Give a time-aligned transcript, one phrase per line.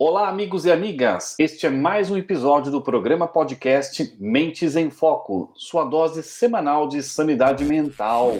[0.00, 1.34] Olá, amigos e amigas!
[1.40, 7.02] Este é mais um episódio do programa podcast Mentes em Foco, sua dose semanal de
[7.02, 8.32] sanidade mental.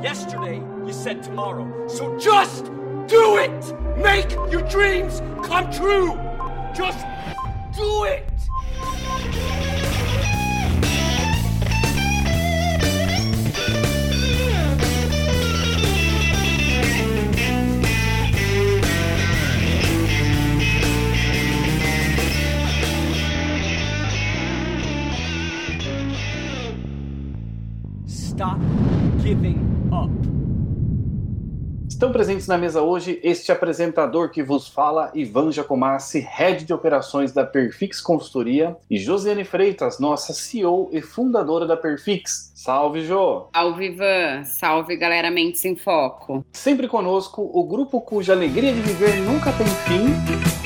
[0.00, 1.66] Yesterday, you said tomorrow.
[1.88, 2.66] So just
[3.08, 3.50] do it!
[4.00, 6.16] Make your dreams come true!
[6.76, 7.04] Just
[7.76, 8.35] do it!
[28.36, 28.60] Stop
[29.22, 29.56] giving
[29.90, 30.10] up.
[31.88, 37.32] Estão presentes na mesa hoje este apresentador que vos fala, Ivan Jacomassi, Head de Operações
[37.32, 42.52] da Perfix Consultoria, e Josiane Freitas, nossa CEO e fundadora da Perfix.
[42.54, 43.48] Salve, Jô!
[43.54, 44.44] Salve, Ivan!
[44.44, 46.44] Salve, galera Mentes em Foco!
[46.52, 50.65] Sempre conosco, o grupo cuja alegria de viver nunca tem fim.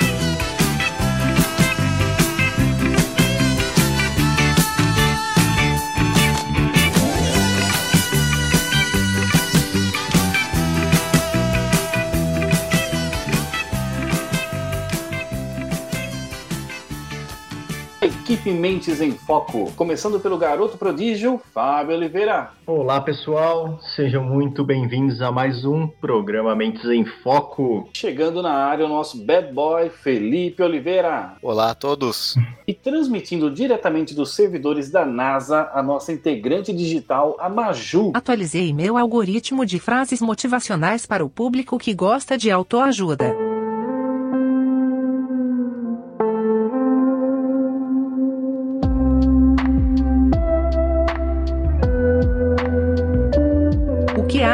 [18.41, 22.53] Equipe Mentes em Foco, começando pelo garoto prodígio, Fábio Oliveira.
[22.67, 27.91] Olá, pessoal, sejam muito bem-vindos a mais um programa Mentes em Foco.
[27.93, 31.35] Chegando na área, o nosso bad boy, Felipe Oliveira.
[31.43, 32.35] Olá a todos.
[32.67, 38.13] E transmitindo diretamente dos servidores da NASA, a nossa integrante digital, a Maju.
[38.15, 43.37] Atualizei meu algoritmo de frases motivacionais para o público que gosta de autoajuda.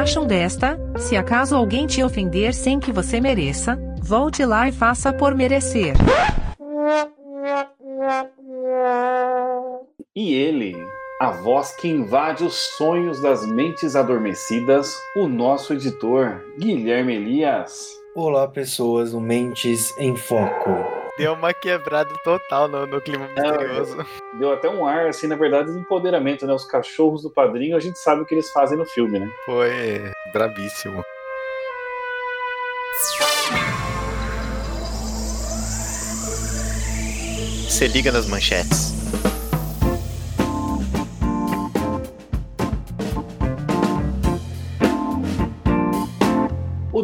[0.07, 0.79] Acham desta?
[0.97, 5.95] Se acaso alguém te ofender sem que você mereça, volte lá e faça por merecer.
[10.15, 10.77] E ele,
[11.21, 17.89] a voz que invade os sonhos das mentes adormecidas, o nosso editor, Guilherme Elias.
[18.15, 20.96] Olá, pessoas do Mentes em Foco.
[21.17, 24.07] Deu uma quebrada total no, no clima misterioso.
[24.35, 26.53] Deu até um ar, assim, na verdade, de empoderamento, né?
[26.53, 29.33] Os cachorros do padrinho, a gente sabe o que eles fazem no filme, né?
[29.47, 31.03] Foi brabíssimo.
[37.69, 38.96] Se liga nas manchetes.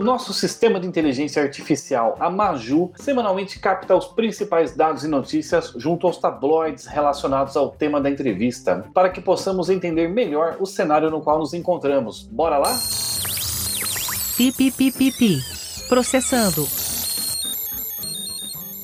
[0.03, 5.73] O nosso sistema de inteligência artificial, a Maju, semanalmente capta os principais dados e notícias
[5.77, 11.09] junto aos tabloides relacionados ao tema da entrevista, para que possamos entender melhor o cenário
[11.09, 12.25] no qual nos encontramos.
[12.25, 12.77] Bora lá?
[14.37, 15.39] Pi pi pi pi pi.
[15.89, 16.67] Processando.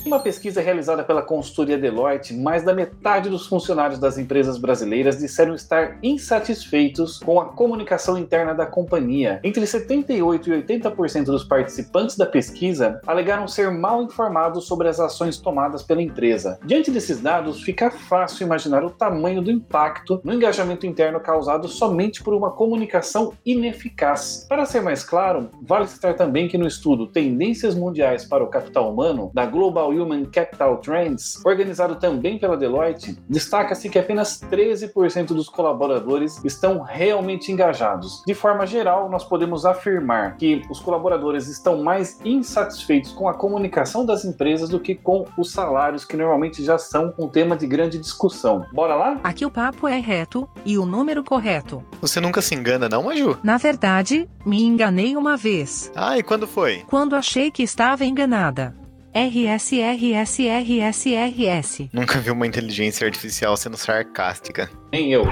[0.09, 5.55] Uma pesquisa realizada pela consultoria Deloitte, mais da metade dos funcionários das empresas brasileiras disseram
[5.55, 9.39] estar insatisfeitos com a comunicação interna da companhia.
[9.45, 15.37] Entre 78% e 80% dos participantes da pesquisa alegaram ser mal informados sobre as ações
[15.37, 16.59] tomadas pela empresa.
[16.65, 22.25] Diante desses dados, fica fácil imaginar o tamanho do impacto no engajamento interno causado somente
[22.25, 24.47] por uma comunicação ineficaz.
[24.49, 28.91] Para ser mais claro, vale citar também que no estudo Tendências Mundiais para o Capital
[28.91, 35.49] Humano, da Global Human Capital Trends, organizado também pela Deloitte, destaca-se que apenas 13% dos
[35.49, 38.23] colaboradores estão realmente engajados.
[38.27, 44.05] De forma geral, nós podemos afirmar que os colaboradores estão mais insatisfeitos com a comunicação
[44.05, 47.99] das empresas do que com os salários, que normalmente já são um tema de grande
[47.99, 48.65] discussão.
[48.73, 49.19] Bora lá?
[49.25, 51.83] Aqui o papo é reto e o número correto.
[52.01, 53.39] Você nunca se engana, não, Maju?
[53.43, 56.85] Na verdade, me enganei uma vez, Ah, e quando foi?
[56.89, 58.75] quando achei que estava enganada.
[59.15, 61.89] RS RS RS RS.
[61.93, 64.71] Nunca vi uma inteligência artificial sendo sarcástica.
[64.93, 65.25] Nem eu.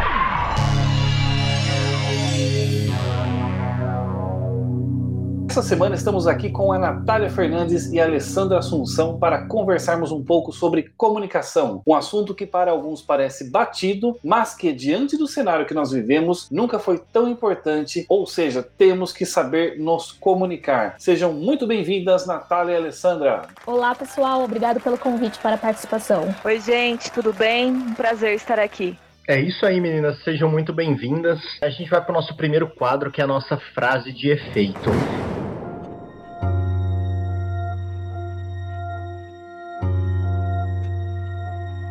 [5.56, 10.22] Essa semana estamos aqui com a Natália Fernandes e a Alessandra Assunção para conversarmos um
[10.22, 15.64] pouco sobre comunicação, um assunto que para alguns parece batido, mas que diante do cenário
[15.64, 20.96] que nós vivemos nunca foi tão importante, ou seja, temos que saber nos comunicar.
[20.98, 23.48] Sejam muito bem-vindas, Natália e Alessandra.
[23.66, 24.44] Olá, pessoal.
[24.44, 26.34] Obrigado pelo convite para a participação.
[26.44, 27.72] Oi, gente, tudo bem?
[27.72, 28.94] Um prazer estar aqui.
[29.26, 31.40] É isso aí, meninas, sejam muito bem-vindas.
[31.62, 34.90] A gente vai para o nosso primeiro quadro, que é a nossa frase de efeito.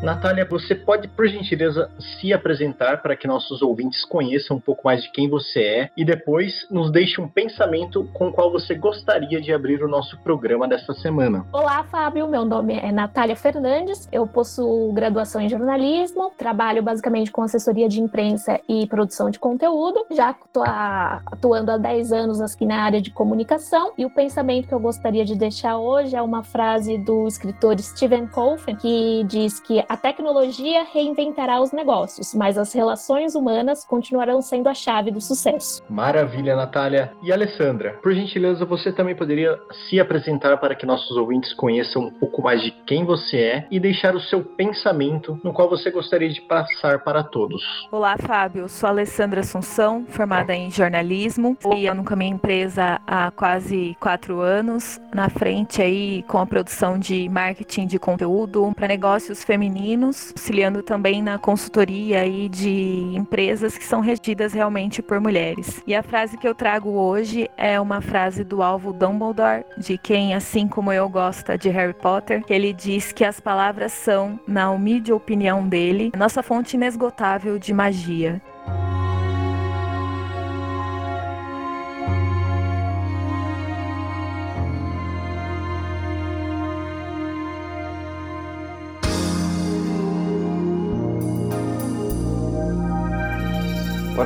[0.05, 5.01] Natália, você pode, por gentileza, se apresentar para que nossos ouvintes conheçam um pouco mais
[5.01, 9.41] de quem você é e depois nos deixe um pensamento com o qual você gostaria
[9.41, 11.43] de abrir o nosso programa desta semana.
[11.51, 12.27] Olá, Fábio.
[12.27, 14.07] Meu nome é Natália Fernandes.
[14.11, 20.05] Eu possuo graduação em jornalismo, trabalho basicamente com assessoria de imprensa e produção de conteúdo.
[20.11, 24.73] Já estou atuando há 10 anos aqui na área de comunicação e o pensamento que
[24.75, 29.83] eu gostaria de deixar hoje é uma frase do escritor Stephen Colfer que diz que
[29.89, 35.83] a tecnologia reinventará os negócios, mas as relações humanas continuarão sendo a chave do sucesso.
[35.89, 37.11] Maravilha, Natália.
[37.23, 39.57] E Alessandra, por gentileza, você também poderia
[39.87, 43.79] se apresentar para que nossos ouvintes conheçam um pouco mais de quem você é e
[43.79, 47.61] deixar o seu pensamento no qual você gostaria de passar para todos.
[47.91, 48.67] Olá, Fábio.
[48.67, 54.99] Sou Alessandra Assunção, formada em jornalismo e eu nunca minha empresa há quase quatro anos,
[55.13, 60.81] na frente aí com a produção de marketing de conteúdo para negócios femininos femininos, auxiliando
[60.81, 65.81] também na consultoria aí de empresas que são regidas realmente por mulheres.
[65.85, 70.33] E a frase que eu trago hoje é uma frase do alvo Dumbledore, de quem,
[70.33, 74.71] assim como eu, gosta de Harry Potter, que ele diz que as palavras são, na
[74.71, 78.41] humilde opinião dele, nossa fonte inesgotável de magia.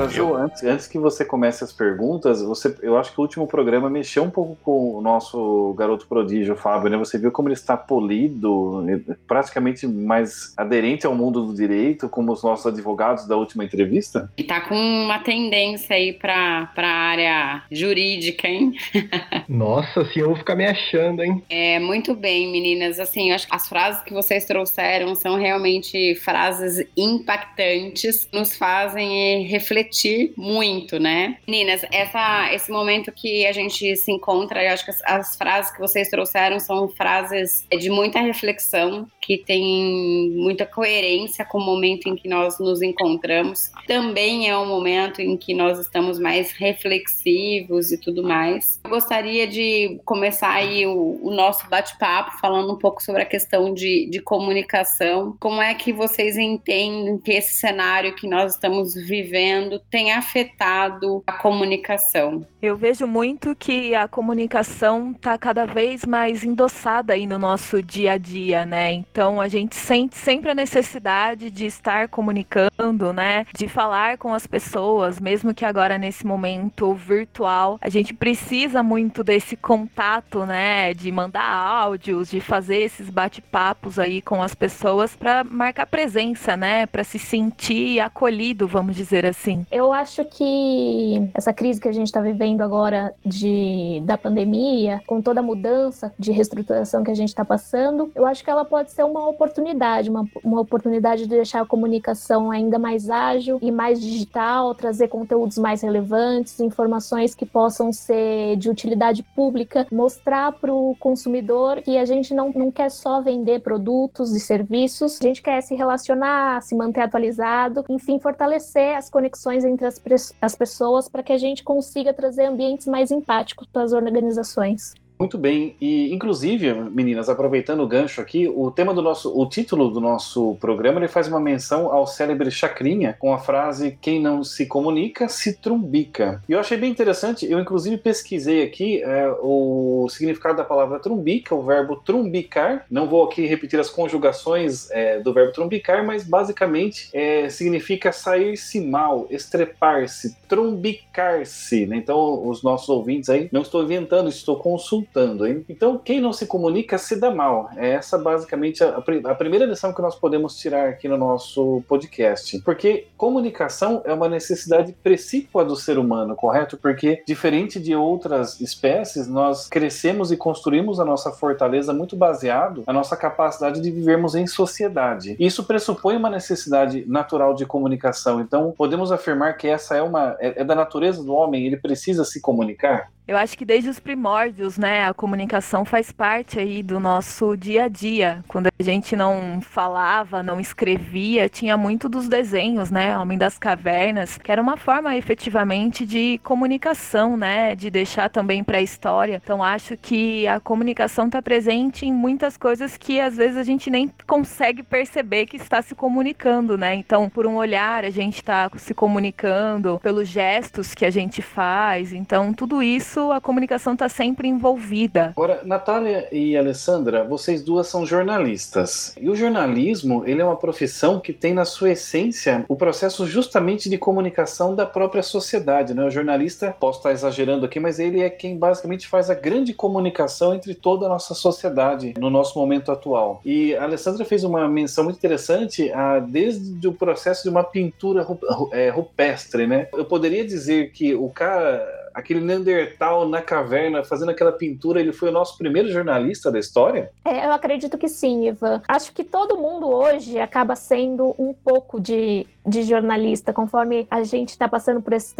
[0.09, 3.89] Ju, antes, antes que você comece as perguntas, você, eu acho que o último programa
[3.89, 6.97] mexeu um pouco com o nosso garoto prodígio, Fábio, né?
[6.97, 8.85] Você viu como ele está polido,
[9.27, 14.31] praticamente mais aderente ao mundo do direito, como os nossos advogados da última entrevista?
[14.37, 18.73] E tá com uma tendência aí para a área jurídica, hein?
[19.47, 21.43] Nossa, assim eu vou ficar me achando, hein?
[21.49, 22.99] É, muito bem, meninas.
[22.99, 29.43] Assim, eu acho que as frases que vocês trouxeram são realmente frases impactantes, nos fazem
[29.43, 29.98] refletir
[30.35, 31.37] muito, né?
[31.47, 35.71] Meninas, essa, esse momento que a gente se encontra, eu acho que as, as frases
[35.71, 42.07] que vocês trouxeram são frases de muita reflexão, que tem muita coerência com o momento
[42.07, 43.71] em que nós nos encontramos.
[43.87, 48.79] Também é um momento em que nós estamos mais reflexivos e tudo mais.
[48.83, 53.73] Eu gostaria de começar aí o, o nosso bate-papo falando um pouco sobre a questão
[53.73, 55.35] de, de comunicação.
[55.39, 61.33] Como é que vocês entendem que esse cenário que nós estamos vivendo tem afetado a
[61.33, 62.45] comunicação?
[62.61, 68.13] Eu vejo muito que a comunicação está cada vez mais endossada aí no nosso dia
[68.13, 68.91] a dia, né?
[68.91, 73.45] Então a gente sente sempre a necessidade de estar comunicando, né?
[73.55, 79.23] De falar com as pessoas, mesmo que agora nesse momento virtual, a gente precisa muito
[79.23, 80.93] desse contato, né?
[80.93, 86.85] De mandar áudios, de fazer esses bate-papos aí com as pessoas para marcar presença, né?
[86.85, 89.65] Para se sentir acolhido, vamos dizer assim.
[89.71, 95.21] Eu acho que essa crise que a gente está vivendo agora de, da pandemia, com
[95.21, 98.91] toda a mudança de reestruturação que a gente está passando, eu acho que ela pode
[98.91, 104.01] ser uma oportunidade, uma, uma oportunidade de deixar a comunicação ainda mais ágil e mais
[104.01, 110.95] digital, trazer conteúdos mais relevantes, informações que possam ser de utilidade pública, mostrar para o
[110.99, 115.61] consumidor que a gente não, não quer só vender produtos e serviços, a gente quer
[115.61, 120.01] se relacionar, se manter atualizado, enfim, fortalecer as conexões entre as,
[120.41, 124.93] as pessoas para que a gente consiga trazer ambientes mais empáticos para as organizações.
[125.19, 129.89] Muito bem, e inclusive, meninas, aproveitando o gancho aqui, o tema do nosso, o título
[129.89, 134.45] do nosso programa, ele faz uma menção ao célebre Chacrinha com a frase quem não
[134.45, 136.41] se comunica se trumbica.
[136.47, 141.53] E eu achei bem interessante, eu inclusive pesquisei aqui é, o significado da palavra trumbica,
[141.53, 142.85] o verbo trumbicar.
[142.89, 148.79] Não vou aqui repetir as conjugações é, do verbo trumbicar, mas basicamente é, significa sair-se
[148.79, 151.85] mal, estrepar-se, trumbicar-se.
[151.87, 151.97] Né?
[151.97, 155.08] Então, os nossos ouvintes aí, não estou inventando, estou consultando
[155.45, 155.65] hein?
[155.67, 157.69] Então, quem não se comunica se dá mal.
[157.75, 162.59] É essa basicamente a, a primeira lição que nós podemos tirar aqui no nosso podcast.
[162.59, 166.77] Porque comunicação é uma necessidade precípua do ser humano, correto?
[166.77, 172.93] Porque, diferente de outras espécies, nós crescemos e construímos a nossa fortaleza muito baseado na
[172.93, 175.35] nossa capacidade de vivermos em sociedade.
[175.39, 178.41] Isso pressupõe uma necessidade natural de comunicação.
[178.41, 182.23] Então, podemos afirmar que essa é uma é, é da natureza do homem, ele precisa
[182.23, 183.11] se comunicar.
[183.29, 187.83] Eu acho que desde os primórdios, né, a comunicação faz parte aí do nosso dia
[187.83, 188.43] a dia.
[188.47, 194.39] Quando a gente não falava, não escrevia, tinha muito dos desenhos, né, Homem das Cavernas,
[194.39, 199.39] que era uma forma efetivamente de comunicação, né, de deixar também para a história.
[199.43, 203.91] Então acho que a comunicação está presente em muitas coisas que às vezes a gente
[203.91, 206.95] nem consegue perceber que está se comunicando, né?
[206.95, 212.11] Então, por um olhar a gente está se comunicando, pelos gestos que a gente faz.
[212.11, 215.33] Então, tudo isso a comunicação está sempre envolvida.
[215.35, 219.15] Agora, Natália e Alessandra, vocês duas são jornalistas.
[219.19, 223.89] E o jornalismo, ele é uma profissão que tem na sua essência o processo justamente
[223.89, 226.03] de comunicação da própria sociedade, né?
[226.03, 230.53] O jornalista, posso estar exagerando aqui, mas ele é quem basicamente faz a grande comunicação
[230.53, 233.41] entre toda a nossa sociedade no nosso momento atual.
[233.43, 238.25] E a Alessandra fez uma menção muito interessante a, desde o processo de uma pintura
[238.71, 239.87] é, rupestre, né?
[239.93, 245.29] Eu poderia dizer que o cara aquele Neandertal na caverna fazendo aquela pintura, ele foi
[245.29, 247.11] o nosso primeiro jornalista da história?
[247.25, 248.81] É, eu acredito que sim, Ivan.
[248.87, 254.49] Acho que todo mundo hoje acaba sendo um pouco de, de jornalista, conforme a gente
[254.49, 255.35] está passando por esse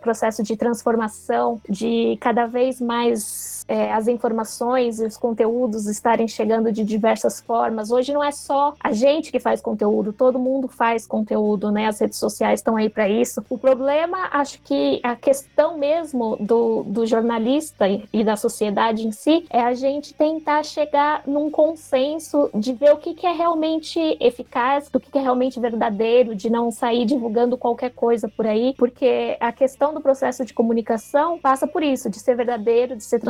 [0.00, 6.72] processo de transformação, de cada vez mais é, as informações e os conteúdos estarem chegando
[6.72, 7.90] de diversas formas.
[7.90, 11.86] Hoje não é só a gente que faz conteúdo, todo mundo faz conteúdo, né?
[11.86, 13.44] As redes sociais estão aí para isso.
[13.48, 19.12] O problema, acho que a questão mesmo mesmo do, do jornalista e da sociedade em
[19.12, 23.98] si é a gente tentar chegar num consenso de ver o que, que é realmente
[24.20, 28.74] eficaz, do que, que é realmente verdadeiro, de não sair divulgando qualquer coisa por aí,
[28.76, 33.20] porque a questão do processo de comunicação passa por isso, de ser verdadeiro, de ser,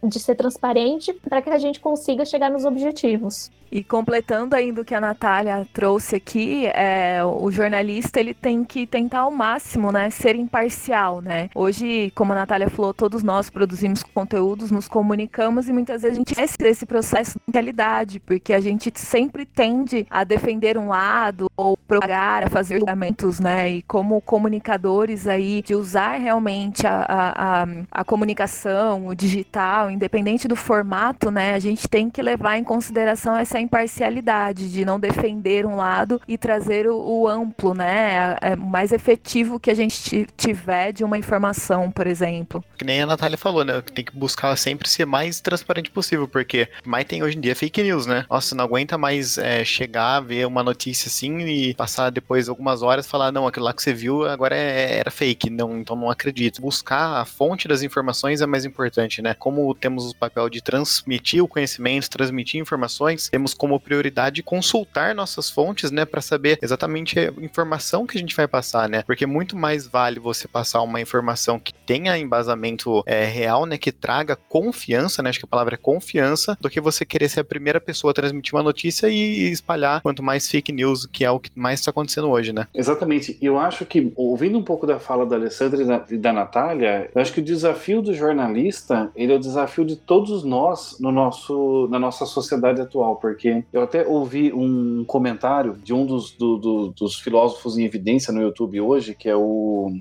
[0.00, 3.50] de ser transparente, para que a gente consiga chegar nos objetivos.
[3.70, 8.86] E completando ainda o que a Natália trouxe aqui, é, o jornalista ele tem que
[8.86, 11.50] tentar ao máximo, né, ser imparcial, né?
[11.54, 16.18] Hoje, como a Natália falou, todos nós produzimos conteúdos, nos comunicamos e muitas vezes a
[16.18, 21.50] gente esquece desse processo de realidade, porque a gente sempre tende a defender um lado
[21.56, 23.70] ou propagar, a fazer julgamentos, né?
[23.70, 30.56] E como comunicadores aí, de usar realmente a, a, a, comunicação, o digital, independente do
[30.56, 31.54] formato, né?
[31.54, 36.36] A gente tem que levar em consideração essa imparcialidade de não defender um lado e
[36.38, 38.36] trazer o, o amplo, né?
[38.40, 42.64] É mais efetivo que a gente tiver de uma informação, por exemplo.
[42.76, 43.82] Que nem a Natália falou, né?
[43.94, 47.82] Tem que buscar sempre ser mais transparente possível, porque mais tem hoje em dia fake
[47.82, 48.24] news, né?
[48.30, 53.06] Nossa, não aguenta mais é, chegar, ver uma notícia assim e passar depois algumas horas
[53.06, 56.60] falar, não, aquilo lá que você viu agora é, era fake, não, então não acredito.
[56.60, 59.32] Buscar a fonte das informações é mais importante, né?
[59.32, 65.48] Como temos o papel de transmitir o conhecimento, transmitir informações, temos como prioridade consultar nossas
[65.48, 69.02] fontes, né, para saber exatamente a informação que a gente vai passar, né?
[69.04, 73.92] Porque muito mais vale você passar uma informação que tenha embasamento é, real, né, que
[73.92, 75.30] traga confiança, né?
[75.30, 78.14] Acho que a palavra é confiança, do que você querer ser a primeira pessoa a
[78.14, 81.90] transmitir uma notícia e espalhar quanto mais fake news, que é o que mais está
[81.90, 82.66] acontecendo hoje, né?
[82.74, 83.38] Exatamente.
[83.40, 86.32] E eu acho que, ouvindo um pouco da fala da Alessandra e da, e da
[86.32, 90.98] Natália, eu acho que o desafio do jornalista, ele é o desafio de todos nós
[91.00, 96.32] no nosso, na nossa sociedade atual, porque eu até ouvi um comentário de um dos,
[96.32, 99.92] do, do, dos filósofos em evidência no YouTube hoje, que é o.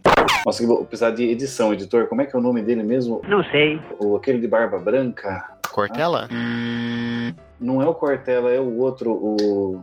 [0.45, 2.07] Nossa, vou precisar de edição, editor.
[2.07, 3.21] Como é que é o nome dele mesmo?
[3.27, 3.79] Não sei.
[3.99, 5.57] O, aquele de barba branca.
[5.71, 6.27] Cortella?
[6.31, 9.81] Ah, não é o Cortella, é o outro, o.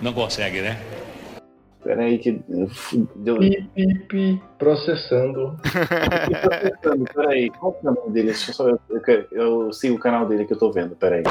[0.00, 0.78] Não consegue, né?
[1.82, 2.40] Pera aí que
[3.16, 3.38] deu.
[3.38, 5.58] Pi, pi, pi, processando.
[6.42, 7.50] processando, peraí.
[7.50, 8.26] Qual é o nome dele?
[8.28, 11.22] Deixa eu, só, eu, eu, eu sigo o canal dele que eu tô vendo, peraí.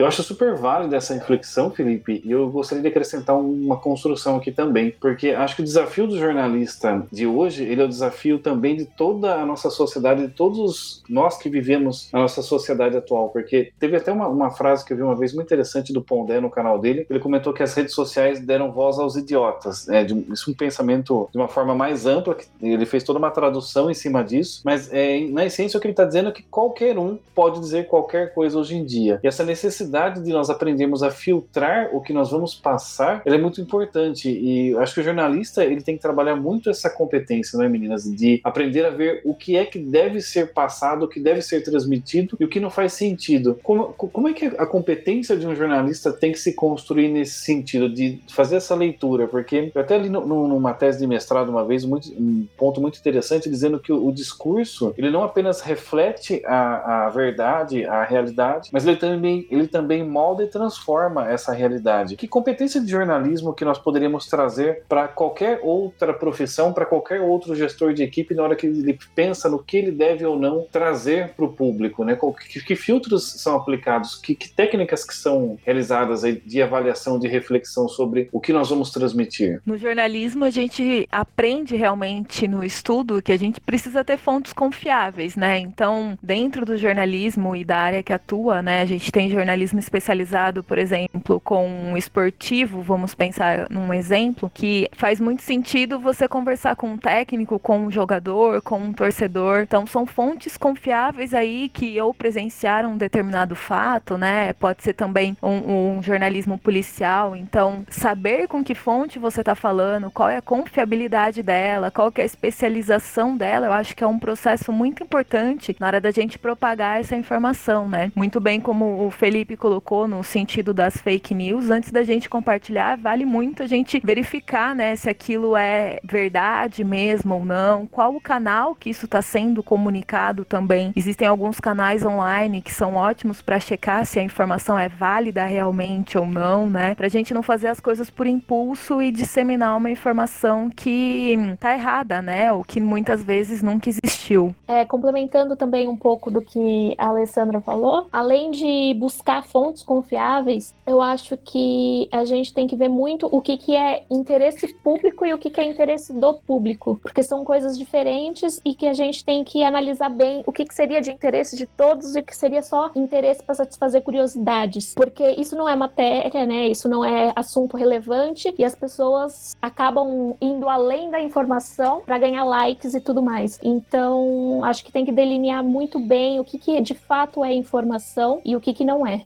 [0.00, 4.50] Eu acho super válido essa reflexão, Felipe, e eu gostaria de acrescentar uma construção aqui
[4.50, 8.76] também, porque acho que o desafio do jornalista de hoje, ele é o desafio também
[8.76, 13.72] de toda a nossa sociedade, de todos nós que vivemos na nossa sociedade atual, porque
[13.78, 16.48] teve até uma, uma frase que eu vi uma vez muito interessante do Pondé no
[16.48, 20.48] canal dele, ele comentou que as redes sociais deram voz aos idiotas, é, de, isso
[20.48, 24.24] é um pensamento de uma forma mais ampla, ele fez toda uma tradução em cima
[24.24, 27.60] disso, mas é, na essência o que ele está dizendo é que qualquer um pode
[27.60, 31.90] dizer qualquer coisa hoje em dia, e essa necessidade capacidade de nós aprendermos a filtrar
[31.92, 34.30] o que nós vamos passar, é muito importante.
[34.30, 38.04] E acho que o jornalista ele tem que trabalhar muito essa competência, não é, meninas?
[38.04, 41.62] De aprender a ver o que é que deve ser passado, o que deve ser
[41.62, 43.58] transmitido e o que não faz sentido.
[43.62, 47.88] Como, como é que a competência de um jornalista tem que se construir nesse sentido,
[47.88, 49.26] de fazer essa leitura?
[49.26, 52.98] Porque eu até li no, numa tese de mestrado uma vez muito, um ponto muito
[52.98, 58.70] interessante dizendo que o, o discurso ele não apenas reflete a, a verdade, a realidade,
[58.72, 62.14] mas ele também, ele também também molda e transforma essa realidade.
[62.14, 67.54] Que competência de jornalismo que nós poderíamos trazer para qualquer outra profissão, para qualquer outro
[67.56, 71.30] gestor de equipe na hora que ele pensa no que ele deve ou não trazer
[71.30, 72.18] para o público, né?
[72.48, 77.88] Que, que, filtros são aplicados, que, que técnicas que são realizadas de avaliação, de reflexão
[77.88, 79.62] sobre o que nós vamos transmitir?
[79.64, 85.36] No jornalismo a gente aprende realmente no estudo que a gente precisa ter fontes confiáveis,
[85.36, 85.58] né?
[85.58, 90.62] Então, dentro do jornalismo e da área que atua, né, a gente tem jornalismo especializado,
[90.62, 96.76] por exemplo, com um esportivo, vamos pensar num exemplo, que faz muito sentido você conversar
[96.76, 99.60] com um técnico, com um jogador, com um torcedor.
[99.60, 104.52] Então, são fontes confiáveis aí que ou presenciaram um determinado fato, né?
[104.54, 107.36] Pode ser também um, um jornalismo policial.
[107.36, 112.20] Então, saber com que fonte você está falando, qual é a confiabilidade dela, qual que
[112.20, 116.10] é a especialização dela, eu acho que é um processo muito importante na hora da
[116.10, 118.10] gente propagar essa informação, né?
[118.14, 122.96] Muito bem como o Felipe colocou no sentido das fake news, antes da gente compartilhar,
[122.96, 128.20] vale muito a gente verificar, né, se aquilo é verdade mesmo ou não, qual o
[128.20, 130.92] canal que isso está sendo comunicado também.
[130.96, 136.16] Existem alguns canais online que são ótimos para checar se a informação é válida realmente
[136.18, 136.94] ou não, né?
[136.94, 142.22] Pra gente não fazer as coisas por impulso e disseminar uma informação que tá errada,
[142.22, 142.52] né?
[142.52, 144.54] Ou que muitas vezes nunca existiu.
[144.66, 150.74] É, complementando também um pouco do que a Alessandra falou, além de buscar fontes confiáveis,
[150.86, 155.24] eu acho que a gente tem que ver muito o que, que é interesse público
[155.24, 158.92] e o que, que é interesse do público, porque são coisas diferentes e que a
[158.92, 162.22] gente tem que analisar bem o que, que seria de interesse de todos e o
[162.22, 166.68] que seria só interesse para satisfazer curiosidades, porque isso não é matéria, né?
[166.68, 172.44] Isso não é assunto relevante e as pessoas acabam indo além da informação para ganhar
[172.44, 173.58] likes e tudo mais.
[173.62, 178.40] Então, acho que tem que delinear muito bem o que, que de fato é informação
[178.44, 179.22] e o que, que não é.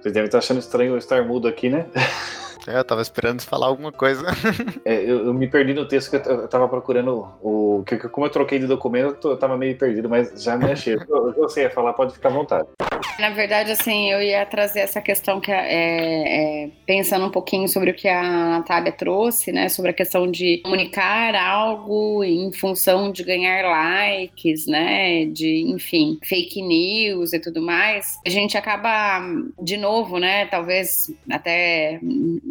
[0.00, 1.86] Vocês devem estar achando estranho eu estar mudo aqui, né?
[2.66, 4.24] É, eu tava esperando falar alguma coisa.
[4.84, 7.82] é, eu, eu, me perdi no texto que eu, eu tava procurando o.
[7.86, 10.94] Que, como eu troquei de documento, eu tava meio perdido, mas já me achei.
[10.94, 12.68] Eu, eu sei falar, pode ficar à vontade.
[13.18, 17.90] Na verdade, assim, eu ia trazer essa questão que é, é, pensando um pouquinho sobre
[17.90, 19.68] o que a Natália trouxe, né?
[19.68, 25.26] Sobre a questão de comunicar algo em função de ganhar likes, né?
[25.26, 28.18] De, enfim, fake news e tudo mais.
[28.26, 29.22] A gente acaba,
[29.62, 30.46] de novo, né?
[30.46, 32.00] Talvez até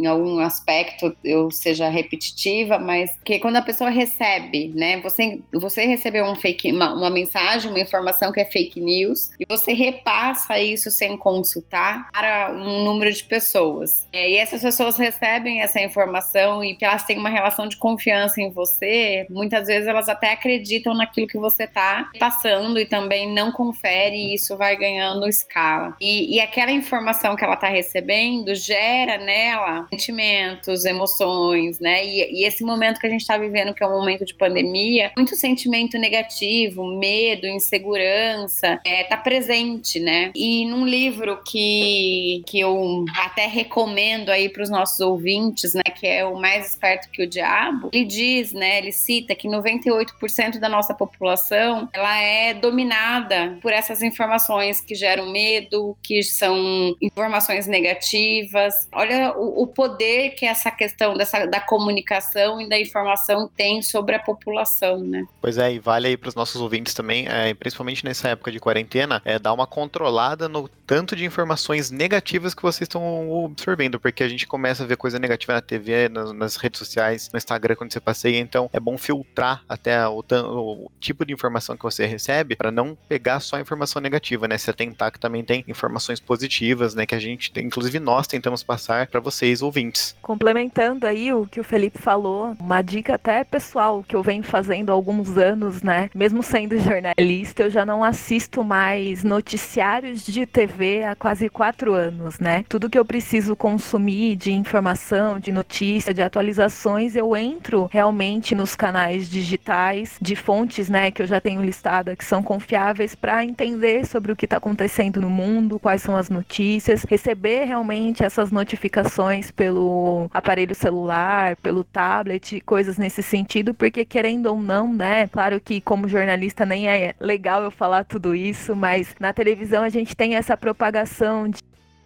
[0.03, 4.99] em algum aspecto eu seja repetitiva, mas que quando a pessoa recebe, né?
[5.01, 9.45] Você, você recebeu um fake, uma, uma mensagem, uma informação que é fake news, e
[9.47, 14.07] você repassa passa isso sem consultar para um número de pessoas.
[14.11, 18.41] É, e essas pessoas recebem essa informação e que elas têm uma relação de confiança
[18.41, 23.51] em você, muitas vezes elas até acreditam naquilo que você está passando e também não
[23.51, 25.95] confere e isso vai ganhando escala.
[25.99, 32.05] E, e aquela informação que ela está recebendo gera nela sentimentos, emoções, né?
[32.05, 35.11] E, e esse momento que a gente está vivendo, que é um momento de pandemia,
[35.15, 40.31] muito sentimento negativo, medo, insegurança, é, tá presente, né?
[40.35, 46.07] E num livro que, que eu até recomendo aí para os nossos ouvintes, né, que
[46.07, 50.69] é o Mais Esperto que o Diabo, ele diz, né, ele cita que 98% da
[50.69, 58.87] nossa população, ela é dominada por essas informações que geram medo, que são informações negativas.
[58.91, 64.15] Olha o, o poder que essa questão dessa, da comunicação e da informação tem sobre
[64.15, 65.25] a população, né?
[65.41, 68.61] Pois é, e vale aí para os nossos ouvintes também, é, principalmente nessa época de
[68.61, 74.23] quarentena, é dar uma controlada no tanto de informações negativas que vocês estão absorvendo, porque
[74.23, 77.75] a gente começa a ver coisa negativa na TV, nas, nas redes sociais, no Instagram
[77.75, 82.05] quando você passeia, então é bom filtrar até o, o tipo de informação que você
[82.05, 84.57] recebe para não pegar só informação negativa, né?
[84.57, 87.05] Se atentar que também tem informações positivas, né?
[87.05, 89.72] Que a gente, tem, inclusive nós tentamos passar para vocês ouvintes.
[90.21, 94.89] Complementando aí o que o Felipe falou, uma dica até pessoal que eu venho fazendo
[94.89, 96.09] há alguns anos, né?
[96.13, 102.39] Mesmo sendo jornalista, eu já não assisto mais noticiários de TV há quase quatro anos,
[102.39, 102.63] né?
[102.69, 108.75] Tudo que eu preciso consumir de informação, de notícia, de atualizações, eu entro realmente nos
[108.75, 114.05] canais digitais, de fontes, né, que eu já tenho listada, que são confiáveis para entender
[114.05, 119.51] sobre o que está acontecendo no mundo, quais são as notícias, receber realmente essas notificações
[119.63, 125.25] pelo aparelho celular, pelo tablet, coisas nesse sentido, porque querendo ou não, né?
[125.29, 129.87] Claro que como jornalista nem é legal eu falar tudo isso, mas na televisão a
[129.87, 131.63] gente tem essa propagação de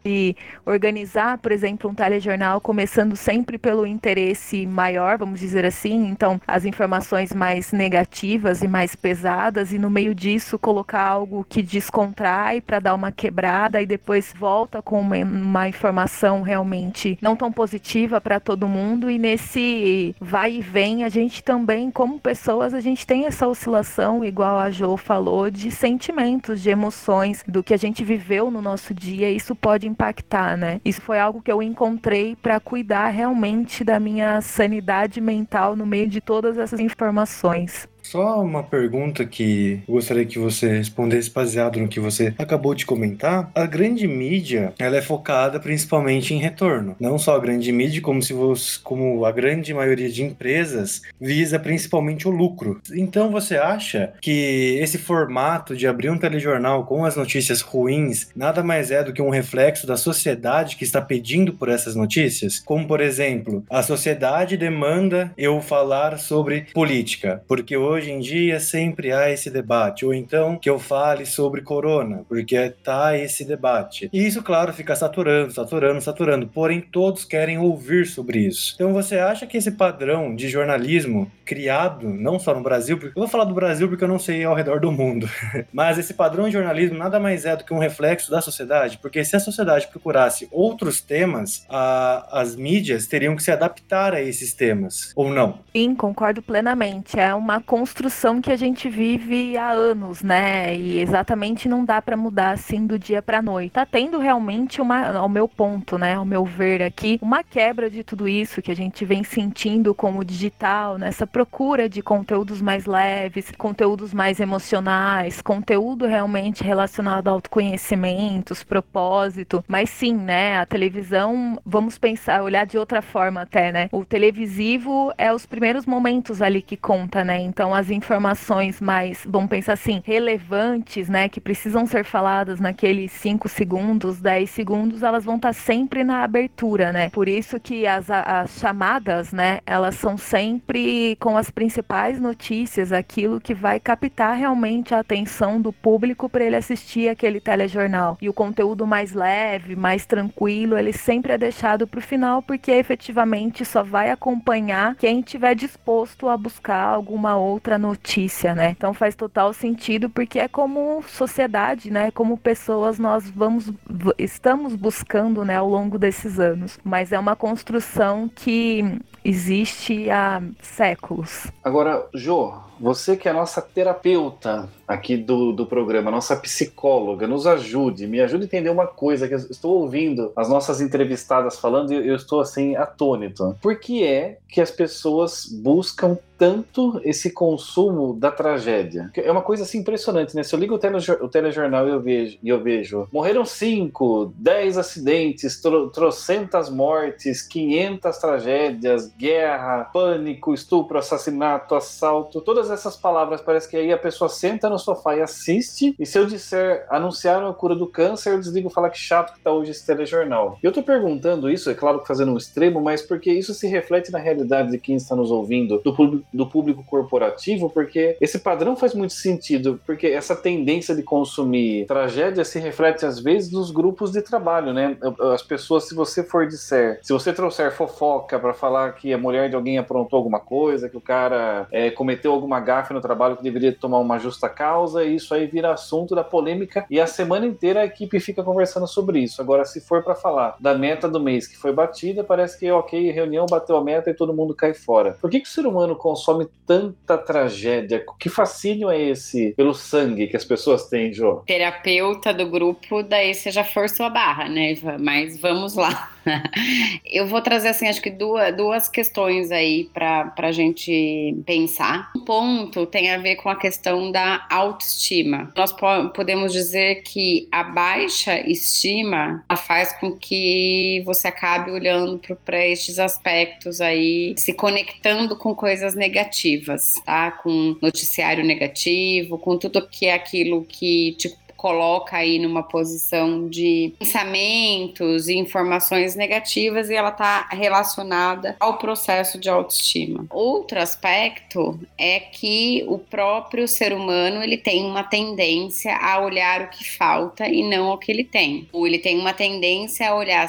[0.07, 6.39] e organizar, por exemplo, um telejornal começando sempre pelo interesse maior, vamos dizer assim, então
[6.47, 12.61] as informações mais negativas e mais pesadas e no meio disso colocar algo que descontrai
[12.61, 18.21] para dar uma quebrada e depois volta com uma, uma informação realmente não tão positiva
[18.21, 23.05] para todo mundo e nesse vai e vem a gente também como pessoas a gente
[23.05, 28.03] tem essa oscilação igual a Jo falou de sentimentos, de emoções, do que a gente
[28.03, 30.79] viveu no nosso dia, isso pode impactar, né?
[30.85, 36.07] Isso foi algo que eu encontrei para cuidar realmente da minha sanidade mental no meio
[36.07, 37.89] de todas essas informações.
[38.09, 43.51] Só uma pergunta que gostaria que você respondesse baseado no que você acabou de comentar.
[43.53, 46.95] A grande mídia, ela é focada principalmente em retorno.
[47.01, 51.59] Não só a grande mídia, como se você, como a grande maioria de empresas visa
[51.59, 52.79] principalmente o lucro.
[52.93, 58.63] Então você acha que esse formato de abrir um telejornal com as notícias ruins nada
[58.63, 62.61] mais é do que um reflexo da sociedade que está pedindo por essas notícias?
[62.61, 68.59] Como por exemplo, a sociedade demanda eu falar sobre política, porque hoje hoje em dia
[68.59, 74.09] sempre há esse debate, ou então que eu fale sobre corona, porque tá esse debate.
[74.13, 78.73] E isso, claro, fica saturando, saturando, saturando, porém todos querem ouvir sobre isso.
[78.75, 83.27] Então você acha que esse padrão de jornalismo criado, não só no Brasil, eu vou
[83.27, 85.27] falar do Brasil porque eu não sei ao redor do mundo,
[85.73, 89.23] mas esse padrão de jornalismo nada mais é do que um reflexo da sociedade, porque
[89.23, 94.53] se a sociedade procurasse outros temas, a, as mídias teriam que se adaptar a esses
[94.53, 95.59] temas, ou não?
[95.75, 97.19] Sim, concordo plenamente.
[97.19, 100.75] É uma construção que a gente vive há anos, né?
[100.75, 103.71] E exatamente não dá para mudar assim do dia para noite.
[103.71, 108.03] Tá tendo realmente uma, ao meu ponto, né, ao meu ver aqui, uma quebra de
[108.03, 112.85] tudo isso que a gente vem sentindo com o digital, nessa procura de conteúdos mais
[112.85, 119.63] leves, conteúdos mais emocionais, conteúdo realmente relacionado ao autoconhecimento, propósito.
[119.65, 123.87] Mas sim, né, a televisão, vamos pensar, olhar de outra forma até, né?
[123.93, 127.39] O televisivo é os primeiros momentos ali que conta, né?
[127.39, 133.47] Então as informações mais, vamos pensar assim, relevantes, né, que precisam ser faladas naqueles 5
[133.47, 137.09] segundos, 10 segundos, elas vão estar sempre na abertura, né?
[137.09, 143.39] Por isso que as, as chamadas, né, elas são sempre com as principais notícias, aquilo
[143.39, 148.17] que vai captar realmente a atenção do público para ele assistir aquele telejornal.
[148.19, 152.71] E o conteúdo mais leve, mais tranquilo, ele sempre é deixado para o final, porque
[152.71, 158.71] efetivamente só vai acompanhar quem tiver disposto a buscar alguma outra outra notícia, né?
[158.71, 162.11] Então faz total sentido porque é como sociedade, né?
[162.11, 163.71] Como pessoas nós vamos
[164.17, 166.79] estamos buscando, né, ao longo desses anos.
[166.83, 171.47] Mas é uma construção que existe há séculos.
[171.63, 177.45] Agora, Jo, você que é a nossa terapeuta aqui do, do programa, nossa psicóloga, nos
[177.45, 181.91] ajude, me ajude a entender uma coisa que eu estou ouvindo as nossas entrevistadas falando
[181.91, 183.57] e eu estou assim atônito.
[183.61, 189.11] Por que é que as pessoas buscam tanto esse consumo da tragédia?
[189.15, 190.43] É uma coisa assim impressionante, né?
[190.43, 194.31] Se eu ligo o, telejor o telejornal e eu vejo, e eu vejo morreram cinco,
[194.37, 203.41] dez acidentes, tro trocentas mortes, 500 tragédias, guerra, pânico, estupro, assassinato, assalto, todas essas palavras
[203.41, 205.95] parece que aí a pessoa senta no sofá e assiste.
[205.99, 209.39] E se eu disser anunciaram a cura do câncer, eu desligo falar que chato que
[209.39, 210.57] tá hoje esse telejornal.
[210.61, 214.11] Eu tô perguntando isso, é claro que fazendo um extremo, mas porque isso se reflete
[214.11, 215.97] na realidade de quem está nos ouvindo, do
[216.33, 222.45] do público corporativo, porque esse padrão faz muito sentido, porque essa tendência de consumir tragédia
[222.45, 224.97] se reflete às vezes nos grupos de trabalho, né?
[225.33, 229.49] As pessoas, se você for disser, se você trouxer fofoca para falar que a mulher
[229.49, 233.43] de alguém aprontou alguma coisa, que o cara é, cometeu alguma gafe no trabalho que
[233.43, 237.45] deveria tomar uma justa causa, e isso aí vira assunto da polêmica e a semana
[237.45, 239.41] inteira a equipe fica conversando sobre isso.
[239.41, 243.11] Agora, se for para falar da meta do mês que foi batida, parece que ok,
[243.11, 245.17] reunião bateu a meta e todo mundo cai fora.
[245.19, 248.03] Por que, que o ser humano consome tanta tragédia?
[248.19, 251.43] Que fascínio é esse pelo sangue que as pessoas têm, Jô?
[251.45, 254.75] Terapeuta do grupo, daí você já forçou a barra, né?
[254.99, 256.16] Mas vamos lá.
[257.05, 262.11] Eu vou trazer, assim, acho que duas, duas questões aí para a gente pensar.
[262.15, 265.51] Um ponto tem a ver com a questão da autoestima.
[265.55, 272.65] Nós po podemos dizer que a baixa estima faz com que você acabe olhando para
[272.65, 277.31] estes aspectos aí, se conectando com coisas negativas, tá?
[277.31, 283.93] Com noticiário negativo, com tudo que é aquilo que te coloca aí numa posição de
[283.99, 290.25] pensamentos e informações negativas e ela está relacionada ao processo de autoestima.
[290.29, 296.69] Outro aspecto é que o próprio ser humano ele tem uma tendência a olhar o
[296.69, 298.67] que falta e não o que ele tem.
[298.71, 300.47] Ou ele tem uma tendência a olhar,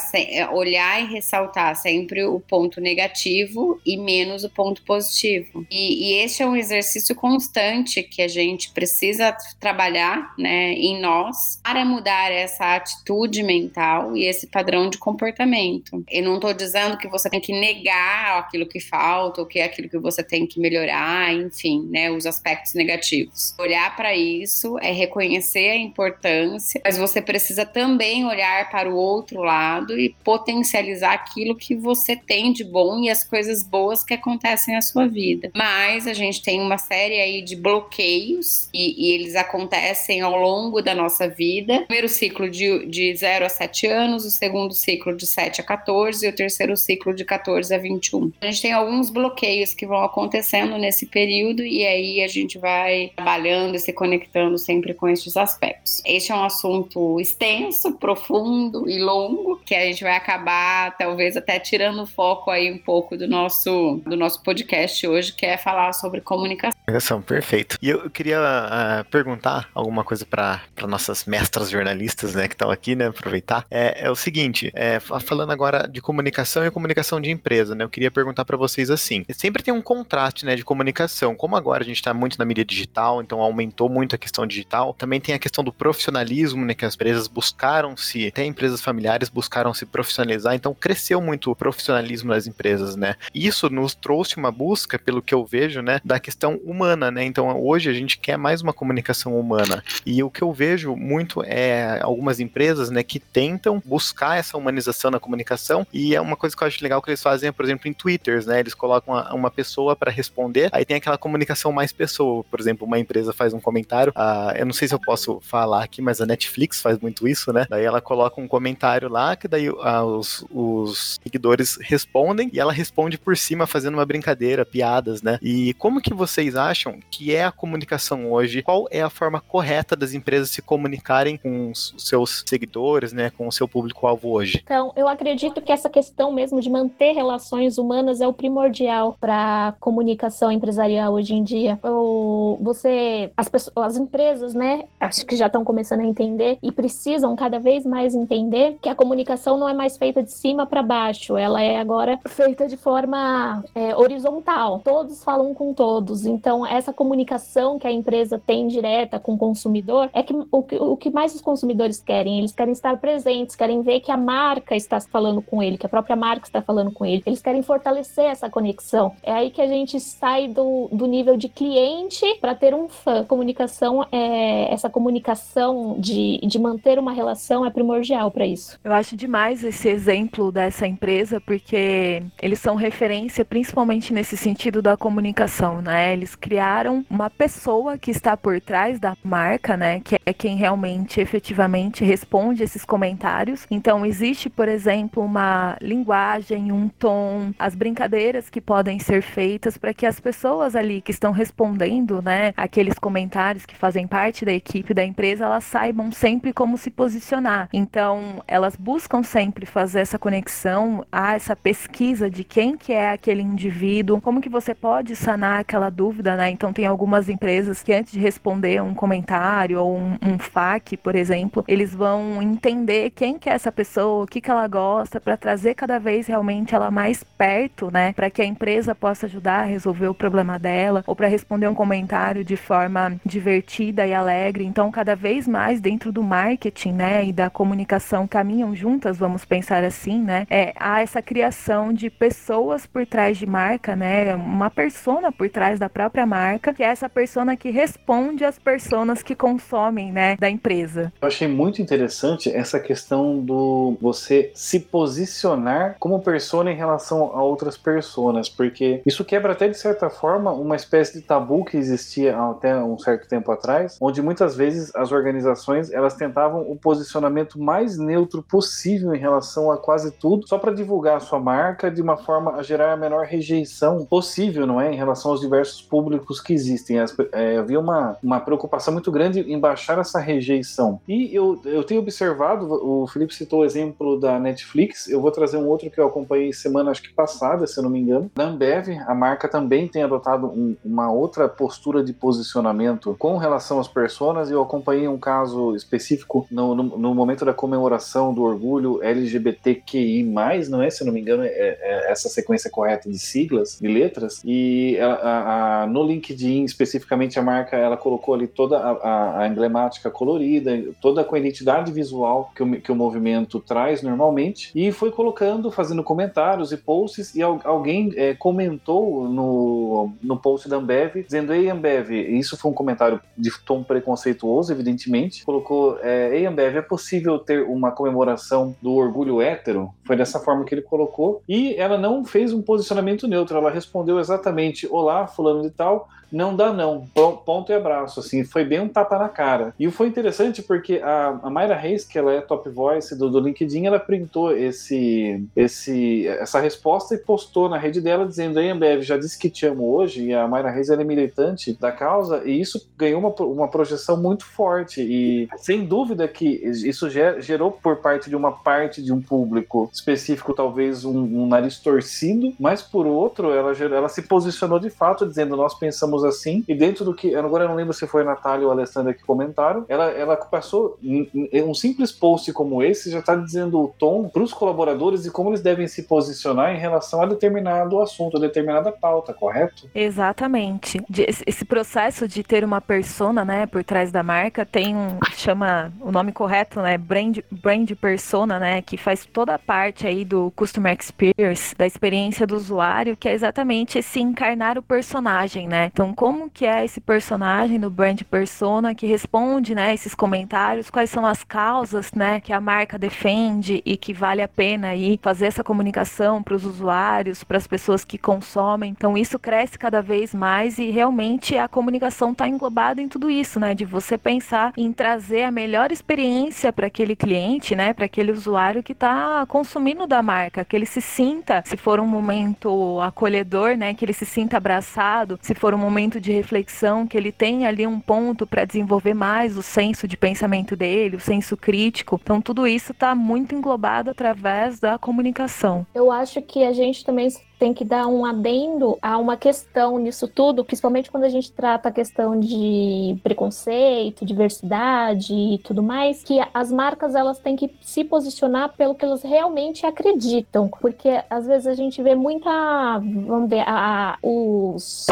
[0.52, 5.66] olhar e ressaltar sempre o ponto negativo e menos o ponto positivo.
[5.70, 11.84] E, e é um exercício constante que a gente precisa trabalhar né, em nós para
[11.84, 16.04] mudar essa atitude mental e esse padrão de comportamento.
[16.10, 19.64] Eu não estou dizendo que você tem que negar aquilo que falta ou que é
[19.64, 23.54] aquilo que você tem que melhorar, enfim, né, os aspectos negativos.
[23.58, 29.42] Olhar para isso é reconhecer a importância, mas você precisa também olhar para o outro
[29.42, 34.74] lado e potencializar aquilo que você tem de bom e as coisas boas que acontecem
[34.74, 35.50] na sua vida.
[35.54, 40.82] Mas a gente tem uma série aí de bloqueios e, e eles acontecem ao longo
[40.88, 41.74] da nossa vida.
[41.74, 45.64] O primeiro ciclo de, de 0 a 7 anos, o segundo ciclo de 7 a
[45.64, 48.32] 14 e o terceiro ciclo de 14 a 21.
[48.40, 53.12] A gente tem alguns bloqueios que vão acontecendo nesse período e aí a gente vai
[53.14, 56.00] trabalhando e se conectando sempre com esses aspectos.
[56.06, 61.58] Este é um assunto extenso, profundo e longo que a gente vai acabar talvez até
[61.58, 65.92] tirando o foco aí um pouco do nosso do nosso podcast hoje, que é falar
[65.92, 66.78] sobre comunicação.
[66.86, 67.76] Comunicação, perfeito.
[67.82, 72.94] E eu queria uh, perguntar alguma coisa para nossas mestras jornalistas, né, que estão aqui,
[72.94, 73.64] né, aproveitar.
[73.70, 77.88] É, é o seguinte, é, falando agora de comunicação e comunicação de empresa, né, eu
[77.88, 81.34] queria perguntar para vocês assim, sempre tem um contraste, né, de comunicação.
[81.34, 84.94] Como agora a gente está muito na mídia digital, então aumentou muito a questão digital.
[84.94, 89.28] Também tem a questão do profissionalismo, né, que as empresas buscaram se, até empresas familiares
[89.28, 93.14] buscaram se profissionalizar, então cresceu muito o profissionalismo das empresas, né.
[93.34, 97.24] Isso nos trouxe uma busca, pelo que eu vejo, né, da questão humana, né.
[97.24, 99.82] Então hoje a gente quer mais uma comunicação humana.
[100.04, 105.10] E o que eu vejo muito é algumas empresas, né, que tentam buscar essa humanização
[105.10, 107.88] na comunicação e é uma coisa que eu acho legal que eles fazem, por exemplo,
[107.88, 111.92] em Twitters, né, eles colocam uma, uma pessoa para responder, aí tem aquela comunicação mais
[111.92, 115.40] pessoa, por exemplo, uma empresa faz um comentário, uh, eu não sei se eu posso
[115.42, 119.36] falar aqui, mas a Netflix faz muito isso, né, daí ela coloca um comentário lá,
[119.36, 124.64] que daí uh, os, os seguidores respondem e ela responde por cima fazendo uma brincadeira,
[124.64, 128.62] piadas, né, e como que vocês acham que é a comunicação hoje?
[128.62, 133.46] Qual é a forma correta das empresas se comunicarem com os seus seguidores, né, com
[133.46, 134.60] o seu público-alvo hoje?
[134.62, 139.74] Então, eu acredito que essa questão mesmo de manter relações humanas é o primordial para
[139.78, 141.78] comunicação empresarial hoje em dia.
[141.84, 146.72] O, você, as, pessoas, as empresas, né, acho que já estão começando a entender e
[146.72, 150.82] precisam cada vez mais entender que a comunicação não é mais feita de cima para
[150.82, 154.80] baixo, ela é agora feita de forma é, horizontal.
[154.84, 156.26] Todos falam com todos.
[156.26, 160.96] Então, essa comunicação que a empresa tem direta com o consumidor é que o, o
[160.96, 162.38] que mais os consumidores querem.
[162.38, 165.88] Eles querem estar presentes, querem ver que a marca está falando com ele, que a
[165.88, 167.22] própria marca está falando com ele.
[167.26, 169.14] Eles querem fortalecer essa conexão.
[169.22, 173.24] É aí que a gente sai do, do nível de cliente para ter um fã.
[173.24, 178.78] Comunicação, é, essa comunicação de, de manter uma relação é primordial para isso.
[178.82, 184.96] Eu acho demais esse exemplo dessa empresa, porque eles são referência principalmente nesse sentido da
[184.96, 186.12] comunicação, né?
[186.12, 190.00] Eles criaram uma pessoa que está por trás da marca, né?
[190.00, 193.66] Que é quem realmente, efetivamente responde esses comentários.
[193.68, 199.92] Então, existe, por exemplo, uma linguagem, um tom, as brincadeiras que podem ser feitas para
[199.92, 204.94] que as pessoas ali que estão respondendo, né, aqueles comentários que fazem parte da equipe
[204.94, 207.68] da empresa, elas saibam sempre como se posicionar.
[207.72, 213.42] Então, elas buscam sempre fazer essa conexão, a essa pesquisa de quem que é aquele
[213.42, 216.50] indivíduo, como que você pode sanar aquela dúvida, né?
[216.50, 221.14] Então, tem algumas empresas que antes de responder um comentário ou um, um FAQ, por
[221.14, 225.36] exemplo, eles vão entender quem que é essa pessoa, o que que ela gosta, para
[225.36, 228.12] trazer cada vez realmente ela mais perto, né?
[228.12, 231.74] Para que a empresa possa ajudar a resolver o problema dela ou para responder um
[231.74, 234.64] comentário de forma divertida e alegre.
[234.64, 239.84] Então, cada vez mais dentro do marketing, né, e da comunicação caminham juntas, vamos pensar
[239.84, 240.46] assim, né?
[240.50, 244.34] É, há essa criação de pessoas por trás de marca, né?
[244.34, 248.88] Uma persona por trás da própria marca, que é essa persona que responde às pessoas
[249.22, 251.12] que consomem, né, da empresa.
[251.20, 257.42] Eu achei muito interessante essa questão do você se posicionar como persona em relação a
[257.42, 262.38] outras personas, porque isso quebra até de certa forma uma espécie de tabu que existia
[262.38, 267.98] até um certo tempo atrás, onde muitas vezes as organizações elas tentavam o posicionamento mais
[267.98, 272.16] neutro possível em relação a quase tudo, só para divulgar a sua marca de uma
[272.16, 276.52] forma a gerar a menor rejeição possível, não é, em relação aos diversos públicos que
[276.52, 276.98] existem.
[276.98, 281.00] As, é, havia uma, uma preocupação muito grande em baixar essa rejeição.
[281.08, 285.56] E eu, eu tenho observado, o Felipe citou o exemplo da Netflix, eu vou trazer
[285.56, 288.30] um outro que eu acompanhei semana, acho que passada, se eu não me engano.
[288.36, 293.78] Na Ambev, a marca também tem adotado um, uma outra postura de posicionamento com relação
[293.80, 298.42] às personas, e eu acompanhei um caso específico no, no, no momento da comemoração do
[298.42, 300.22] orgulho LGBTQI+,
[300.68, 303.88] não é, se eu não me engano, é, é essa sequência correta de siglas, de
[303.88, 309.40] letras, e a, a, a, no LinkedIn, especificamente, a marca, ela colocou ali toda a,
[309.40, 310.70] a emblemática colorida,
[311.00, 315.70] toda com a identidade visual que o, que o movimento traz normalmente, e foi colocando,
[315.70, 321.70] fazendo comentários e posts, e alguém é, comentou no, no post da Ambev, dizendo, ei
[321.70, 327.38] Ambev, isso foi um comentário de tom preconceituoso, evidentemente, colocou, é, ei Ambev, é possível
[327.38, 329.90] ter uma comemoração do orgulho hétero?
[330.04, 334.18] Foi dessa forma que ele colocou, e ela não fez um posicionamento neutro, ela respondeu
[334.18, 337.06] exatamente, olá, fulano de tal, não dá não,
[337.44, 339.74] ponto e abraço, assim, foi bem um tapa na cara.
[339.78, 343.40] E foi interessante porque a, a Mayra Reis, que ela é top voice do, do
[343.40, 349.02] LinkedIn, ela printou esse, esse, essa resposta e postou na rede dela dizendo, ei Ambev,
[349.02, 352.42] já disse que te amo hoje, e a Mayra Reis ela é militante da causa,
[352.44, 357.96] e isso ganhou uma, uma projeção muito forte, e sem dúvida que isso gerou por
[357.96, 363.06] parte de uma parte de um público específico, talvez um, um nariz torcido, mas por
[363.06, 367.14] outro, ela, ela se posicionou de fato, dizendo, nós pensamos digamos assim, e dentro do
[367.14, 370.06] que, agora eu não lembro se foi a Natália ou a Alessandra que comentaram, ela,
[370.10, 375.26] ela passou um simples post como esse já está dizendo o tom para os colaboradores
[375.26, 379.88] e como eles devem se posicionar em relação a determinado assunto, a determinada pauta, correto?
[379.94, 381.00] Exatamente.
[381.46, 386.10] Esse processo de ter uma persona, né, por trás da marca tem um chama o
[386.10, 390.96] nome correto, né, brand brand persona, né, que faz toda a parte aí do customer
[390.98, 395.90] experience, da experiência do usuário, que é exatamente esse encarnar o personagem, né?
[395.92, 401.10] Então, como que é esse personagem do brand persona que responde, né, esses comentários, quais
[401.10, 405.46] são as causas, né, que a marca defende e que vale a pena aí fazer
[405.46, 408.90] essa comunicação para os usuários, para as pessoas que consomem.
[408.90, 413.60] Então, isso cresce cada vez mais e realmente a comunicação está englobada em tudo isso,
[413.60, 418.32] né, de você pensar em trazer a melhor experiência para aquele cliente, né, para aquele
[418.32, 423.76] usuário que está consumindo da marca, que ele se sinta, se for um momento acolhedor,
[423.76, 427.32] né, que ele se sinta abraçado, se for um momento momento de reflexão, que ele
[427.32, 432.20] tem ali um ponto para desenvolver mais o senso de pensamento dele, o senso crítico.
[432.22, 435.84] Então, tudo isso está muito englobado através da comunicação.
[435.92, 437.28] Eu acho que a gente também
[437.58, 441.88] tem que dar um adendo a uma questão nisso tudo, principalmente quando a gente trata
[441.88, 448.04] a questão de preconceito, diversidade e tudo mais, que as marcas elas têm que se
[448.04, 452.50] posicionar pelo que elas realmente acreditam, porque às vezes a gente vê muita,
[452.98, 455.06] vamos ver, a, a os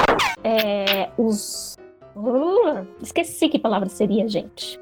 [0.45, 1.77] é, os
[3.03, 4.81] Esqueci que palavra seria, gente.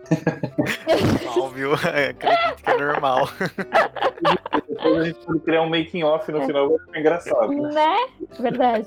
[1.25, 1.73] normal, viu?
[1.75, 3.29] Acredito que é normal.
[4.69, 7.49] Depois a gente criar um making off no final, vai ficar engraçado.
[7.49, 7.97] Né?
[8.39, 8.87] Verdade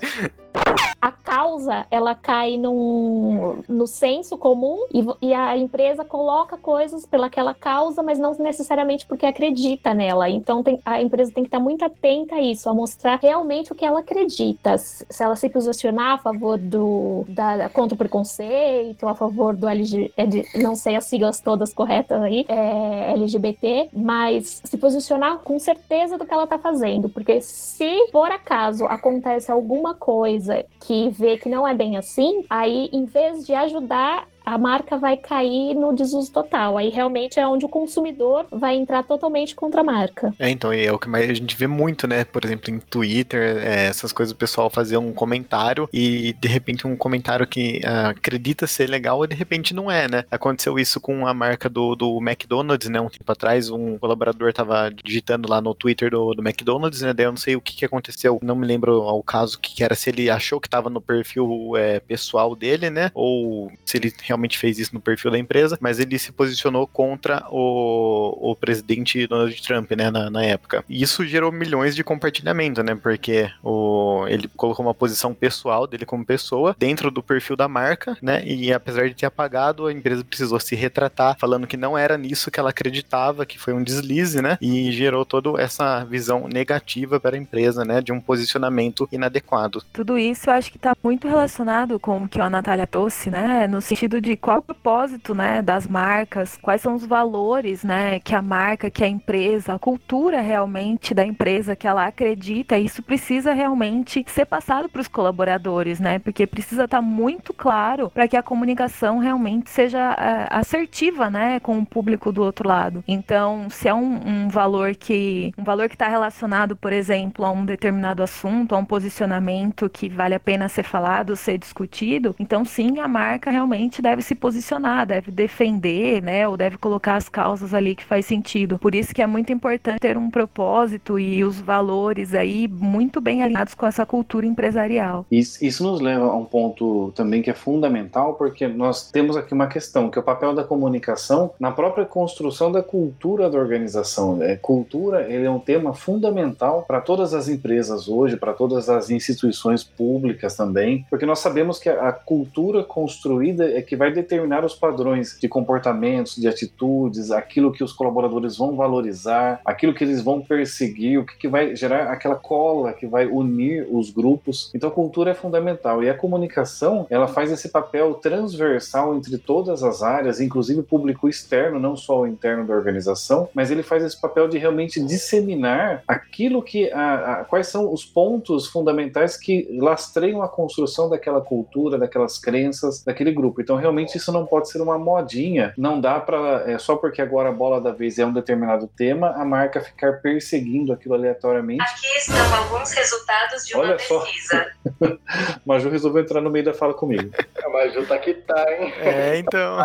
[1.01, 7.53] a causa ela cai num, no senso comum e, e, a empresa coloca coisas pelaquela
[7.53, 10.29] causa, mas não necessariamente porque acredita nela.
[10.29, 13.75] Então tem, a empresa tem que estar muito atenta a isso, a mostrar realmente o
[13.75, 14.77] que ela acredita.
[14.77, 20.11] Se ela se posicionar a favor do da, contra o preconceito, a favor do LG,
[20.17, 20.25] é
[20.59, 26.25] não sei as siglas todas corretas aí, é, LGBT, mas se posicionar com certeza do
[26.25, 30.46] que ela está fazendo, porque se por acaso acontece alguma coisa
[30.79, 35.17] que vê que não é bem assim, aí em vez de ajudar a marca vai
[35.17, 36.77] cair no desuso total.
[36.77, 40.33] Aí realmente é onde o consumidor vai entrar totalmente contra a marca.
[40.39, 42.23] É, então, e é o que mais a gente vê muito, né?
[42.23, 46.87] Por exemplo, em Twitter, é, essas coisas, o pessoal fazer um comentário e de repente
[46.87, 50.23] um comentário que uh, acredita ser legal e de repente não é, né?
[50.31, 53.01] Aconteceu isso com a marca do, do McDonald's, né?
[53.01, 57.13] Um tempo atrás, um colaborador tava digitando lá no Twitter do, do McDonald's, né?
[57.13, 59.93] Daí eu não sei o que, que aconteceu, não me lembro ao caso que era,
[59.93, 63.11] se ele achou que tava no perfil é, pessoal dele, né?
[63.13, 66.85] Ou se ele realmente realmente fez isso no perfil da empresa, mas ele se posicionou
[66.85, 70.85] contra o, o presidente Donald Trump, né, na, na época.
[70.87, 76.05] E isso gerou milhões de compartilhamento, né, porque o, ele colocou uma posição pessoal dele
[76.05, 80.23] como pessoa dentro do perfil da marca, né, e apesar de ter apagado, a empresa
[80.23, 84.41] precisou se retratar, falando que não era nisso que ela acreditava, que foi um deslize,
[84.41, 89.83] né, e gerou toda essa visão negativa para a empresa, né, de um posicionamento inadequado.
[89.91, 93.67] Tudo isso eu acho que está muito relacionado com o que a Natália trouxe, né,
[93.67, 97.83] no sentido de de qual é o propósito, né, das marcas, quais são os valores,
[97.83, 102.77] né, que a marca, que a empresa, a cultura realmente da empresa que ela acredita,
[102.77, 106.19] isso precisa realmente ser passado para os colaboradores, né?
[106.19, 111.59] Porque precisa estar tá muito claro para que a comunicação realmente seja uh, assertiva, né,
[111.61, 113.03] com o público do outro lado.
[113.07, 117.51] Então, se é um, um valor que um valor que está relacionado, por exemplo, a
[117.51, 122.65] um determinado assunto, a um posicionamento que vale a pena ser falado, ser discutido, então
[122.65, 127.73] sim, a marca realmente deve se posicionar, deve defender, né, ou deve colocar as causas
[127.73, 128.79] ali que faz sentido.
[128.79, 133.43] Por isso que é muito importante ter um propósito e os valores aí muito bem
[133.43, 135.25] alinhados com essa cultura empresarial.
[135.31, 139.53] Isso, isso nos leva a um ponto também que é fundamental, porque nós temos aqui
[139.53, 144.41] uma questão, que é o papel da comunicação na própria construção da cultura da organização.
[144.41, 149.09] É, cultura ele é um tema fundamental para todas as empresas hoje, para todas as
[149.09, 154.75] instituições públicas também, porque nós sabemos que a cultura construída é que vai determinar os
[154.75, 160.41] padrões de comportamentos, de atitudes, aquilo que os colaboradores vão valorizar, aquilo que eles vão
[160.41, 164.71] perseguir, o que, que vai gerar aquela cola que vai unir os grupos.
[164.73, 169.83] Então, a cultura é fundamental e a comunicação ela faz esse papel transversal entre todas
[169.83, 174.03] as áreas, inclusive o público externo, não só o interno da organização, mas ele faz
[174.03, 179.67] esse papel de realmente disseminar aquilo que a, a, quais são os pontos fundamentais que
[179.79, 183.61] lastreiam a construção daquela cultura, daquelas crenças, daquele grupo.
[183.61, 185.73] Então, realmente isso não pode ser uma modinha.
[185.77, 189.31] Não dá para é, só porque agora a bola da vez é um determinado tema,
[189.31, 191.81] a marca ficar perseguindo aquilo aleatoriamente.
[191.81, 194.67] Aqui estão alguns resultados de uma Olha pesquisa.
[194.99, 195.17] Só.
[195.65, 197.31] Maju resolveu entrar no meio da fala comigo.
[197.63, 198.93] A Maju tá que tá, hein?
[198.99, 199.77] É, então.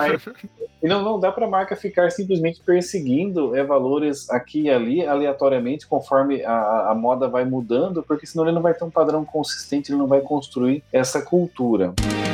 [0.82, 5.07] E não, não dá para a marca ficar simplesmente perseguindo é, valores aqui e ali,
[5.07, 9.24] aleatoriamente, conforme a, a moda vai mudando, porque senão ele não vai ter um padrão
[9.24, 11.94] consistente, ele não vai construir essa cultura.
[12.03, 12.32] eu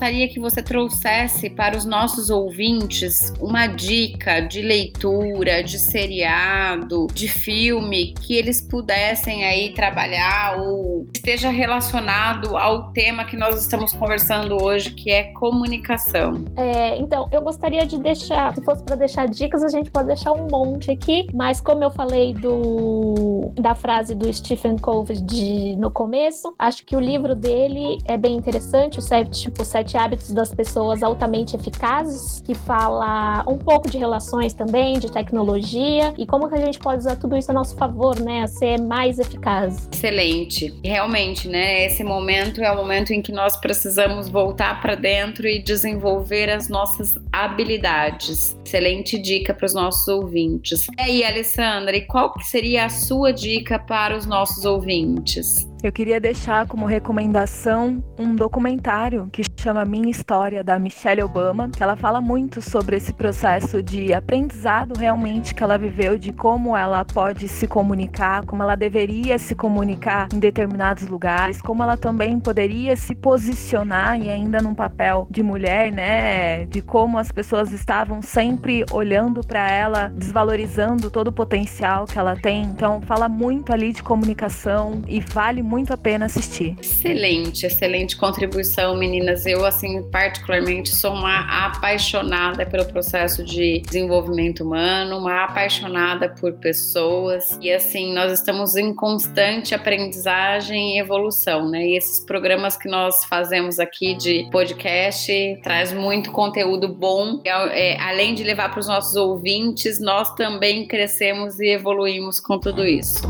[0.00, 7.28] gostaria que você trouxesse para os nossos ouvintes uma dica de leitura, de seriado, de
[7.28, 14.56] filme que eles pudessem aí trabalhar ou esteja relacionado ao tema que nós estamos conversando
[14.62, 16.46] hoje, que é comunicação.
[16.56, 20.32] É, então, eu gostaria de deixar, se fosse para deixar dicas, a gente pode deixar
[20.32, 25.90] um monte aqui, mas como eu falei do da frase do Stephen Covey de, no
[25.90, 30.54] começo, acho que o livro dele é bem interessante, o Sete os Sete Hábitos das
[30.54, 36.54] Pessoas Altamente Eficazes, que fala um pouco de relações também, de tecnologia e como que
[36.54, 39.88] a gente pode usar tudo isso a nosso favor, né, a ser mais eficaz.
[39.92, 40.74] Excelente.
[40.84, 45.62] Realmente, né, esse momento é o momento em que nós precisamos voltar para dentro e
[45.62, 48.58] desenvolver as nossas habilidades.
[48.64, 50.86] Excelente dica para os nossos ouvintes.
[50.98, 55.69] E aí, Alessandra, e qual que seria a sua dica para os nossos ouvintes?
[55.82, 61.82] Eu queria deixar como recomendação um documentário que chama Minha História, da Michelle Obama, que
[61.82, 67.02] ela fala muito sobre esse processo de aprendizado realmente que ela viveu, de como ela
[67.04, 72.94] pode se comunicar, como ela deveria se comunicar em determinados lugares, como ela também poderia
[72.94, 76.66] se posicionar e ainda num papel de mulher, né?
[76.66, 82.36] De como as pessoas estavam sempre olhando para ela, desvalorizando todo o potencial que ela
[82.36, 82.64] tem.
[82.64, 86.76] Então, fala muito ali de comunicação e vale muito a pena assistir.
[86.80, 89.46] Excelente, excelente contribuição, meninas.
[89.46, 97.58] Eu, assim, particularmente sou uma apaixonada pelo processo de desenvolvimento humano, uma apaixonada por pessoas
[97.60, 101.86] e, assim, nós estamos em constante aprendizagem e evolução, né?
[101.86, 107.40] E esses programas que nós fazemos aqui de podcast traz muito conteúdo bom.
[107.44, 112.86] É, além de levar para os nossos ouvintes, nós também crescemos e evoluímos com tudo
[112.86, 113.22] isso.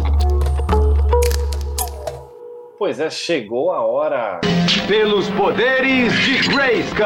[2.81, 4.41] Pois é, chegou a hora.
[4.89, 7.05] Pelos poderes de Grayskull.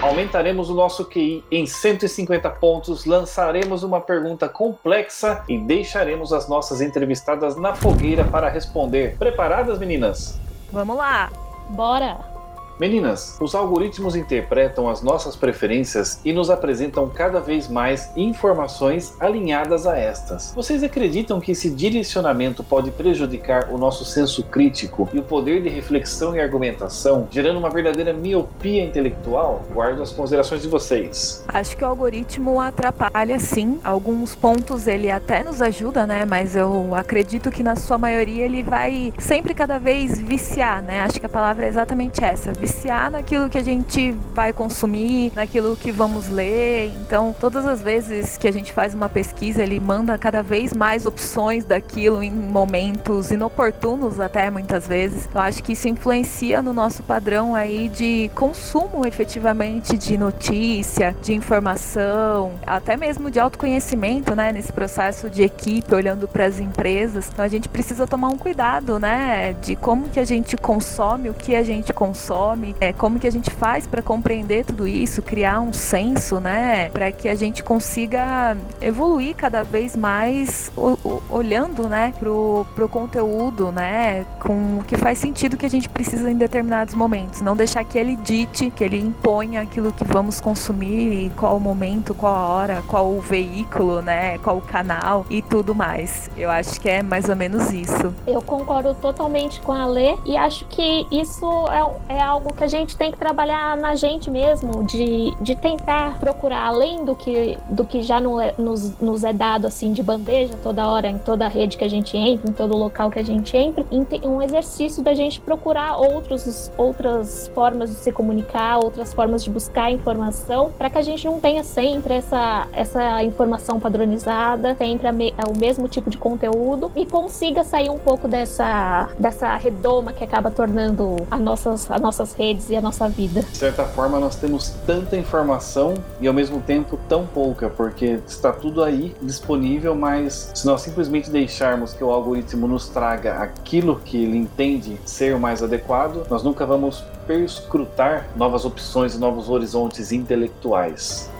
[0.00, 6.80] Aumentaremos o nosso QI em 150 pontos, lançaremos uma pergunta complexa e deixaremos as nossas
[6.80, 9.16] entrevistadas na fogueira para responder.
[9.18, 10.40] Preparadas, meninas?
[10.70, 11.32] Vamos lá!
[11.70, 12.37] Bora!
[12.78, 19.84] Meninas, os algoritmos interpretam as nossas preferências e nos apresentam cada vez mais informações alinhadas
[19.84, 20.52] a estas.
[20.54, 25.68] Vocês acreditam que esse direcionamento pode prejudicar o nosso senso crítico e o poder de
[25.68, 29.64] reflexão e argumentação, gerando uma verdadeira miopia intelectual?
[29.72, 31.44] Guardo as considerações de vocês.
[31.48, 33.80] Acho que o algoritmo atrapalha sim.
[33.82, 36.24] Alguns pontos ele até nos ajuda, né?
[36.24, 41.00] Mas eu acredito que na sua maioria ele vai sempre cada vez viciar, né?
[41.00, 42.67] Acho que a palavra é exatamente essa, viciar
[43.10, 46.92] naquilo que a gente vai consumir, naquilo que vamos ler.
[47.00, 51.06] Então, todas as vezes que a gente faz uma pesquisa, ele manda cada vez mais
[51.06, 55.28] opções daquilo em momentos inoportunos até muitas vezes.
[55.32, 61.34] Eu acho que isso influencia no nosso padrão aí de consumo efetivamente de notícia, de
[61.34, 67.28] informação, até mesmo de autoconhecimento, né, nesse processo de equipe, olhando para as empresas.
[67.32, 71.34] Então a gente precisa tomar um cuidado, né, de como que a gente consome, o
[71.34, 75.60] que a gente consome, é, como que a gente faz para compreender tudo isso, criar
[75.60, 81.88] um senso, né, para que a gente consiga evoluir cada vez mais o, o, olhando,
[81.88, 86.36] né, pro, pro conteúdo, né, com o que faz sentido que a gente precisa em
[86.36, 91.58] determinados momentos, não deixar que ele dite, que ele imponha aquilo que vamos consumir, qual
[91.58, 96.30] momento, qual hora, qual o veículo, né, qual o canal e tudo mais.
[96.36, 98.14] Eu acho que é mais ou menos isso.
[98.26, 102.68] Eu concordo totalmente com a Lê e acho que isso é, é algo que a
[102.68, 107.84] gente tem que trabalhar na gente mesmo, de, de tentar procurar além do que, do
[107.84, 111.48] que já no, é, nos, nos é dado assim de bandeja toda hora, em toda
[111.48, 113.84] rede que a gente entra, em todo local que a gente entra,
[114.24, 119.90] um exercício da gente procurar outros, outras formas de se comunicar, outras formas de buscar
[119.90, 125.58] informação, para que a gente não tenha sempre essa, essa informação padronizada, sempre me, o
[125.58, 131.16] mesmo tipo de conteúdo e consiga sair um pouco dessa, dessa redoma que acaba tornando
[131.30, 133.42] as nossas, as nossas redes e a nossa vida.
[133.42, 138.52] De certa forma, nós temos tanta informação e ao mesmo tempo tão pouca, porque está
[138.52, 144.22] tudo aí disponível, mas se nós simplesmente deixarmos que o algoritmo nos traga aquilo que
[144.22, 150.12] ele entende ser o mais adequado, nós nunca vamos perscrutar novas opções e novos horizontes
[150.12, 151.30] intelectuais.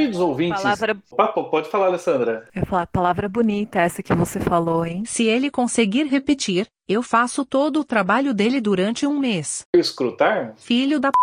[0.00, 0.62] Queridos ouvintes.
[0.62, 2.44] Palavra- Papo, pode falar, Alessandra.
[2.54, 5.02] Eu falar, palavra bonita essa que você falou, hein?
[5.06, 9.64] Se ele conseguir repetir, eu faço todo o trabalho dele durante um mês.
[9.74, 10.54] Escrutar?
[10.56, 11.16] Filho da p...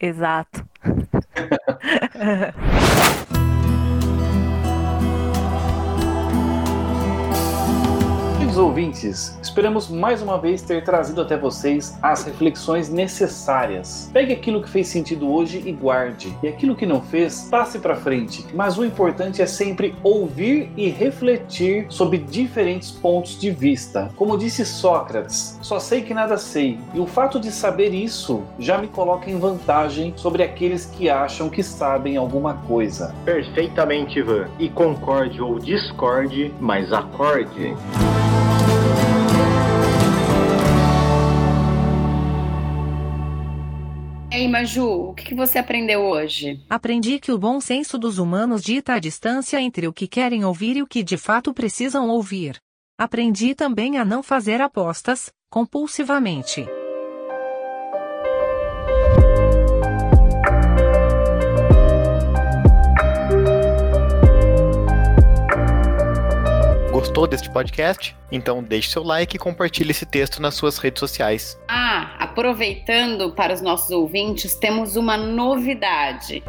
[0.00, 0.66] Exato.
[8.54, 14.08] Queridos ouvintes, esperamos mais uma vez ter trazido até vocês as reflexões necessárias.
[14.12, 17.96] Pegue aquilo que fez sentido hoje e guarde, e aquilo que não fez, passe para
[17.96, 18.46] frente.
[18.54, 24.12] Mas o importante é sempre ouvir e refletir sobre diferentes pontos de vista.
[24.14, 28.78] Como disse Sócrates, só sei que nada sei, e o fato de saber isso já
[28.78, 33.12] me coloca em vantagem sobre aqueles que acham que sabem alguma coisa.
[33.24, 34.46] Perfeitamente, Ivan.
[34.60, 37.74] E concorde ou discorde, mas acorde.
[44.34, 46.60] Ei, Maju, o que que você aprendeu hoje?
[46.68, 50.76] Aprendi que o bom senso dos humanos dita a distância entre o que querem ouvir
[50.76, 52.60] e o que de fato precisam ouvir.
[52.98, 56.66] Aprendi também a não fazer apostas, compulsivamente.
[66.90, 68.16] Gostou deste podcast?
[68.32, 71.56] Então deixe seu like e compartilhe esse texto nas suas redes sociais.
[71.68, 76.42] Ah, aproveitando para os nossos ouvintes, temos uma novidade.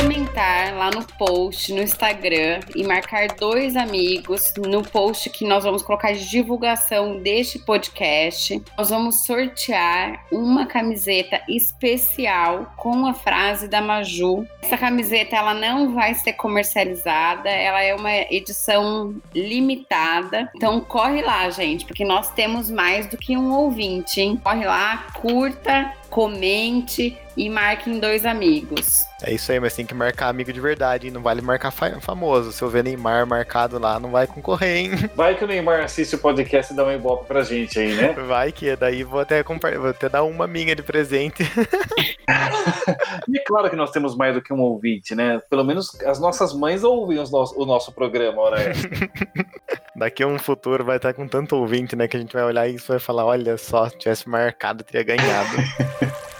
[0.00, 5.82] Comentar lá no post no Instagram e marcar dois amigos no post que nós vamos
[5.82, 8.62] colocar de divulgação deste podcast.
[8.78, 14.46] Nós vamos sortear uma camiseta especial com a frase da Maju.
[14.62, 20.50] Essa camiseta ela não vai ser comercializada, ela é uma edição limitada.
[20.56, 24.40] Então corre lá, gente, porque nós temos mais do que um ouvinte, hein?
[24.42, 29.06] Corre lá, curta, comente e marquem dois amigos.
[29.22, 31.12] É isso aí, mas tem que marcar amigo de verdade, hein?
[31.12, 32.52] não vale marcar fa- famoso.
[32.52, 34.90] Se eu ver Neymar marcado lá, não vai concorrer, hein?
[35.14, 38.12] Vai que o Neymar assiste o podcast e dá um ibope pra gente aí, né?
[38.26, 41.44] Vai que daí vou até, vou até dar uma minha de presente.
[43.28, 45.40] E é claro que nós temos mais do que um ouvinte, né?
[45.50, 48.72] Pelo menos as nossas mães ouvem os nosso- o nosso programa, ora é.
[50.00, 52.08] Daqui a um futuro vai estar com tanto ouvinte, né?
[52.08, 55.02] Que a gente vai olhar isso e vai falar: olha só, se tivesse marcado, teria
[55.02, 55.50] ganhado.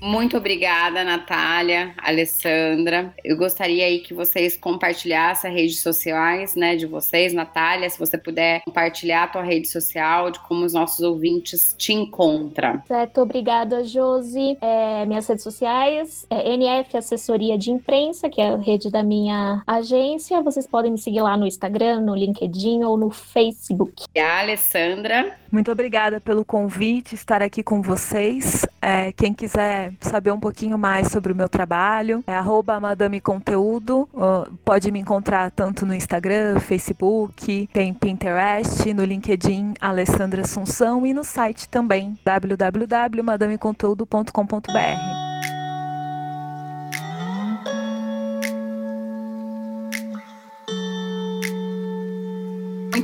[0.00, 3.12] Muito obrigada, Natália, Alessandra.
[3.24, 8.16] Eu gostaria aí que vocês compartilhassem as redes sociais, né, de vocês, Natália, se você
[8.16, 12.82] puder compartilhar a tua rede social, de como os nossos ouvintes te encontram.
[12.86, 14.56] Certo, obrigada, Josi.
[14.60, 19.62] É, minhas redes sociais é NF Assessoria de Imprensa, que é a rede da minha
[19.66, 20.40] agência.
[20.42, 24.04] Vocês podem me seguir lá no Instagram, no LinkedIn ou no Facebook.
[24.14, 25.36] E a Alessandra.
[25.50, 28.66] Muito obrigada pelo convite, estar aqui com vocês.
[28.80, 34.06] É, quem quiser saber um pouquinho mais sobre o meu trabalho, é arroba Madame Conteúdo.
[34.64, 41.24] Pode me encontrar tanto no Instagram, Facebook, tem Pinterest, no LinkedIn Alessandra Assunção e no
[41.24, 45.17] site também www.madameconteúdo.com.br.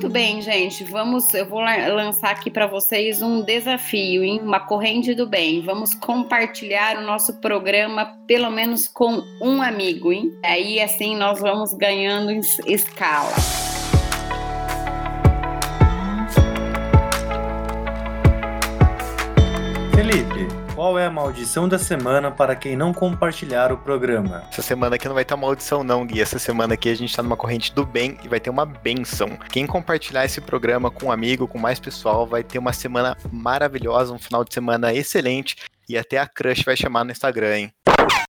[0.04, 0.84] Muito bem, gente.
[0.84, 4.38] Vamos, eu vou lançar aqui para vocês um desafio, hein?
[4.42, 5.62] Uma corrente do bem.
[5.62, 10.30] Vamos compartilhar o nosso programa pelo menos com um amigo, hein?
[10.44, 13.32] Aí assim nós vamos ganhando escala.
[20.84, 24.44] Qual é a maldição da semana para quem não compartilhar o programa?
[24.50, 26.20] Essa semana aqui não vai ter uma maldição, não, Gui.
[26.20, 29.30] Essa semana aqui a gente tá numa corrente do bem e vai ter uma benção.
[29.48, 34.12] Quem compartilhar esse programa com um amigo, com mais pessoal, vai ter uma semana maravilhosa,
[34.12, 35.56] um final de semana excelente.
[35.88, 37.72] E até a crush vai chamar no Instagram, hein?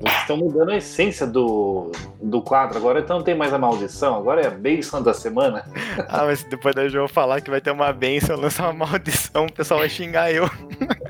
[0.01, 1.91] Vocês estão mudando a essência do,
[2.22, 5.66] do quadro agora, então não tem mais a maldição, agora é a benção da semana.
[6.08, 9.51] ah, mas depois da João falar que vai ter uma benção, lançar uma maldição, o
[9.51, 10.49] pessoal vai xingar eu.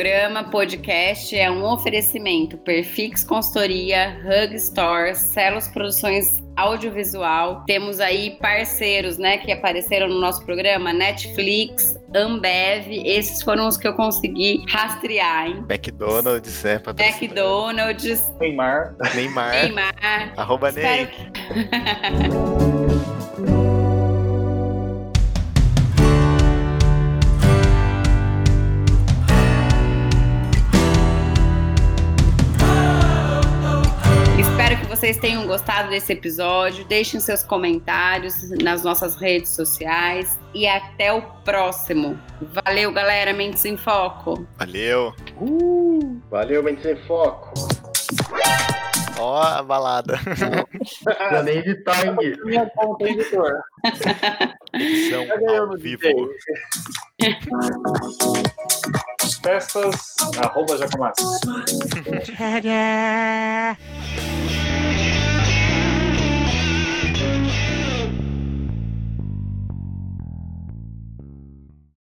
[0.00, 7.64] programa, podcast, é um oferecimento Perfix Consultoria, Hug Store, Celos Produções Audiovisual.
[7.66, 12.90] Temos aí parceiros, né, que apareceram no nosso programa, Netflix, Ambev.
[13.04, 15.66] Esses foram os que eu consegui rastrear, hein?
[15.68, 18.26] McDonald's, é, McDonald's.
[18.40, 18.96] Neymar.
[19.14, 19.50] Neymar.
[19.50, 20.32] Neymar.
[20.34, 21.10] Arroba Ney.
[35.00, 36.84] vocês tenham gostado desse episódio.
[36.84, 40.38] Deixem seus comentários nas nossas redes sociais.
[40.52, 42.20] E até o próximo.
[42.66, 43.32] Valeu, galera.
[43.32, 44.46] Mentes em Foco.
[44.58, 45.14] Valeu.
[45.40, 47.54] Uh, valeu, Mentes em Foco.
[49.18, 50.20] Ó a balada.
[51.30, 52.36] Planei de time.
[52.44, 53.58] Minha conta, editor.
[54.74, 56.28] Edição ao vivo.
[59.42, 61.24] Festas, arroba Jacomassa.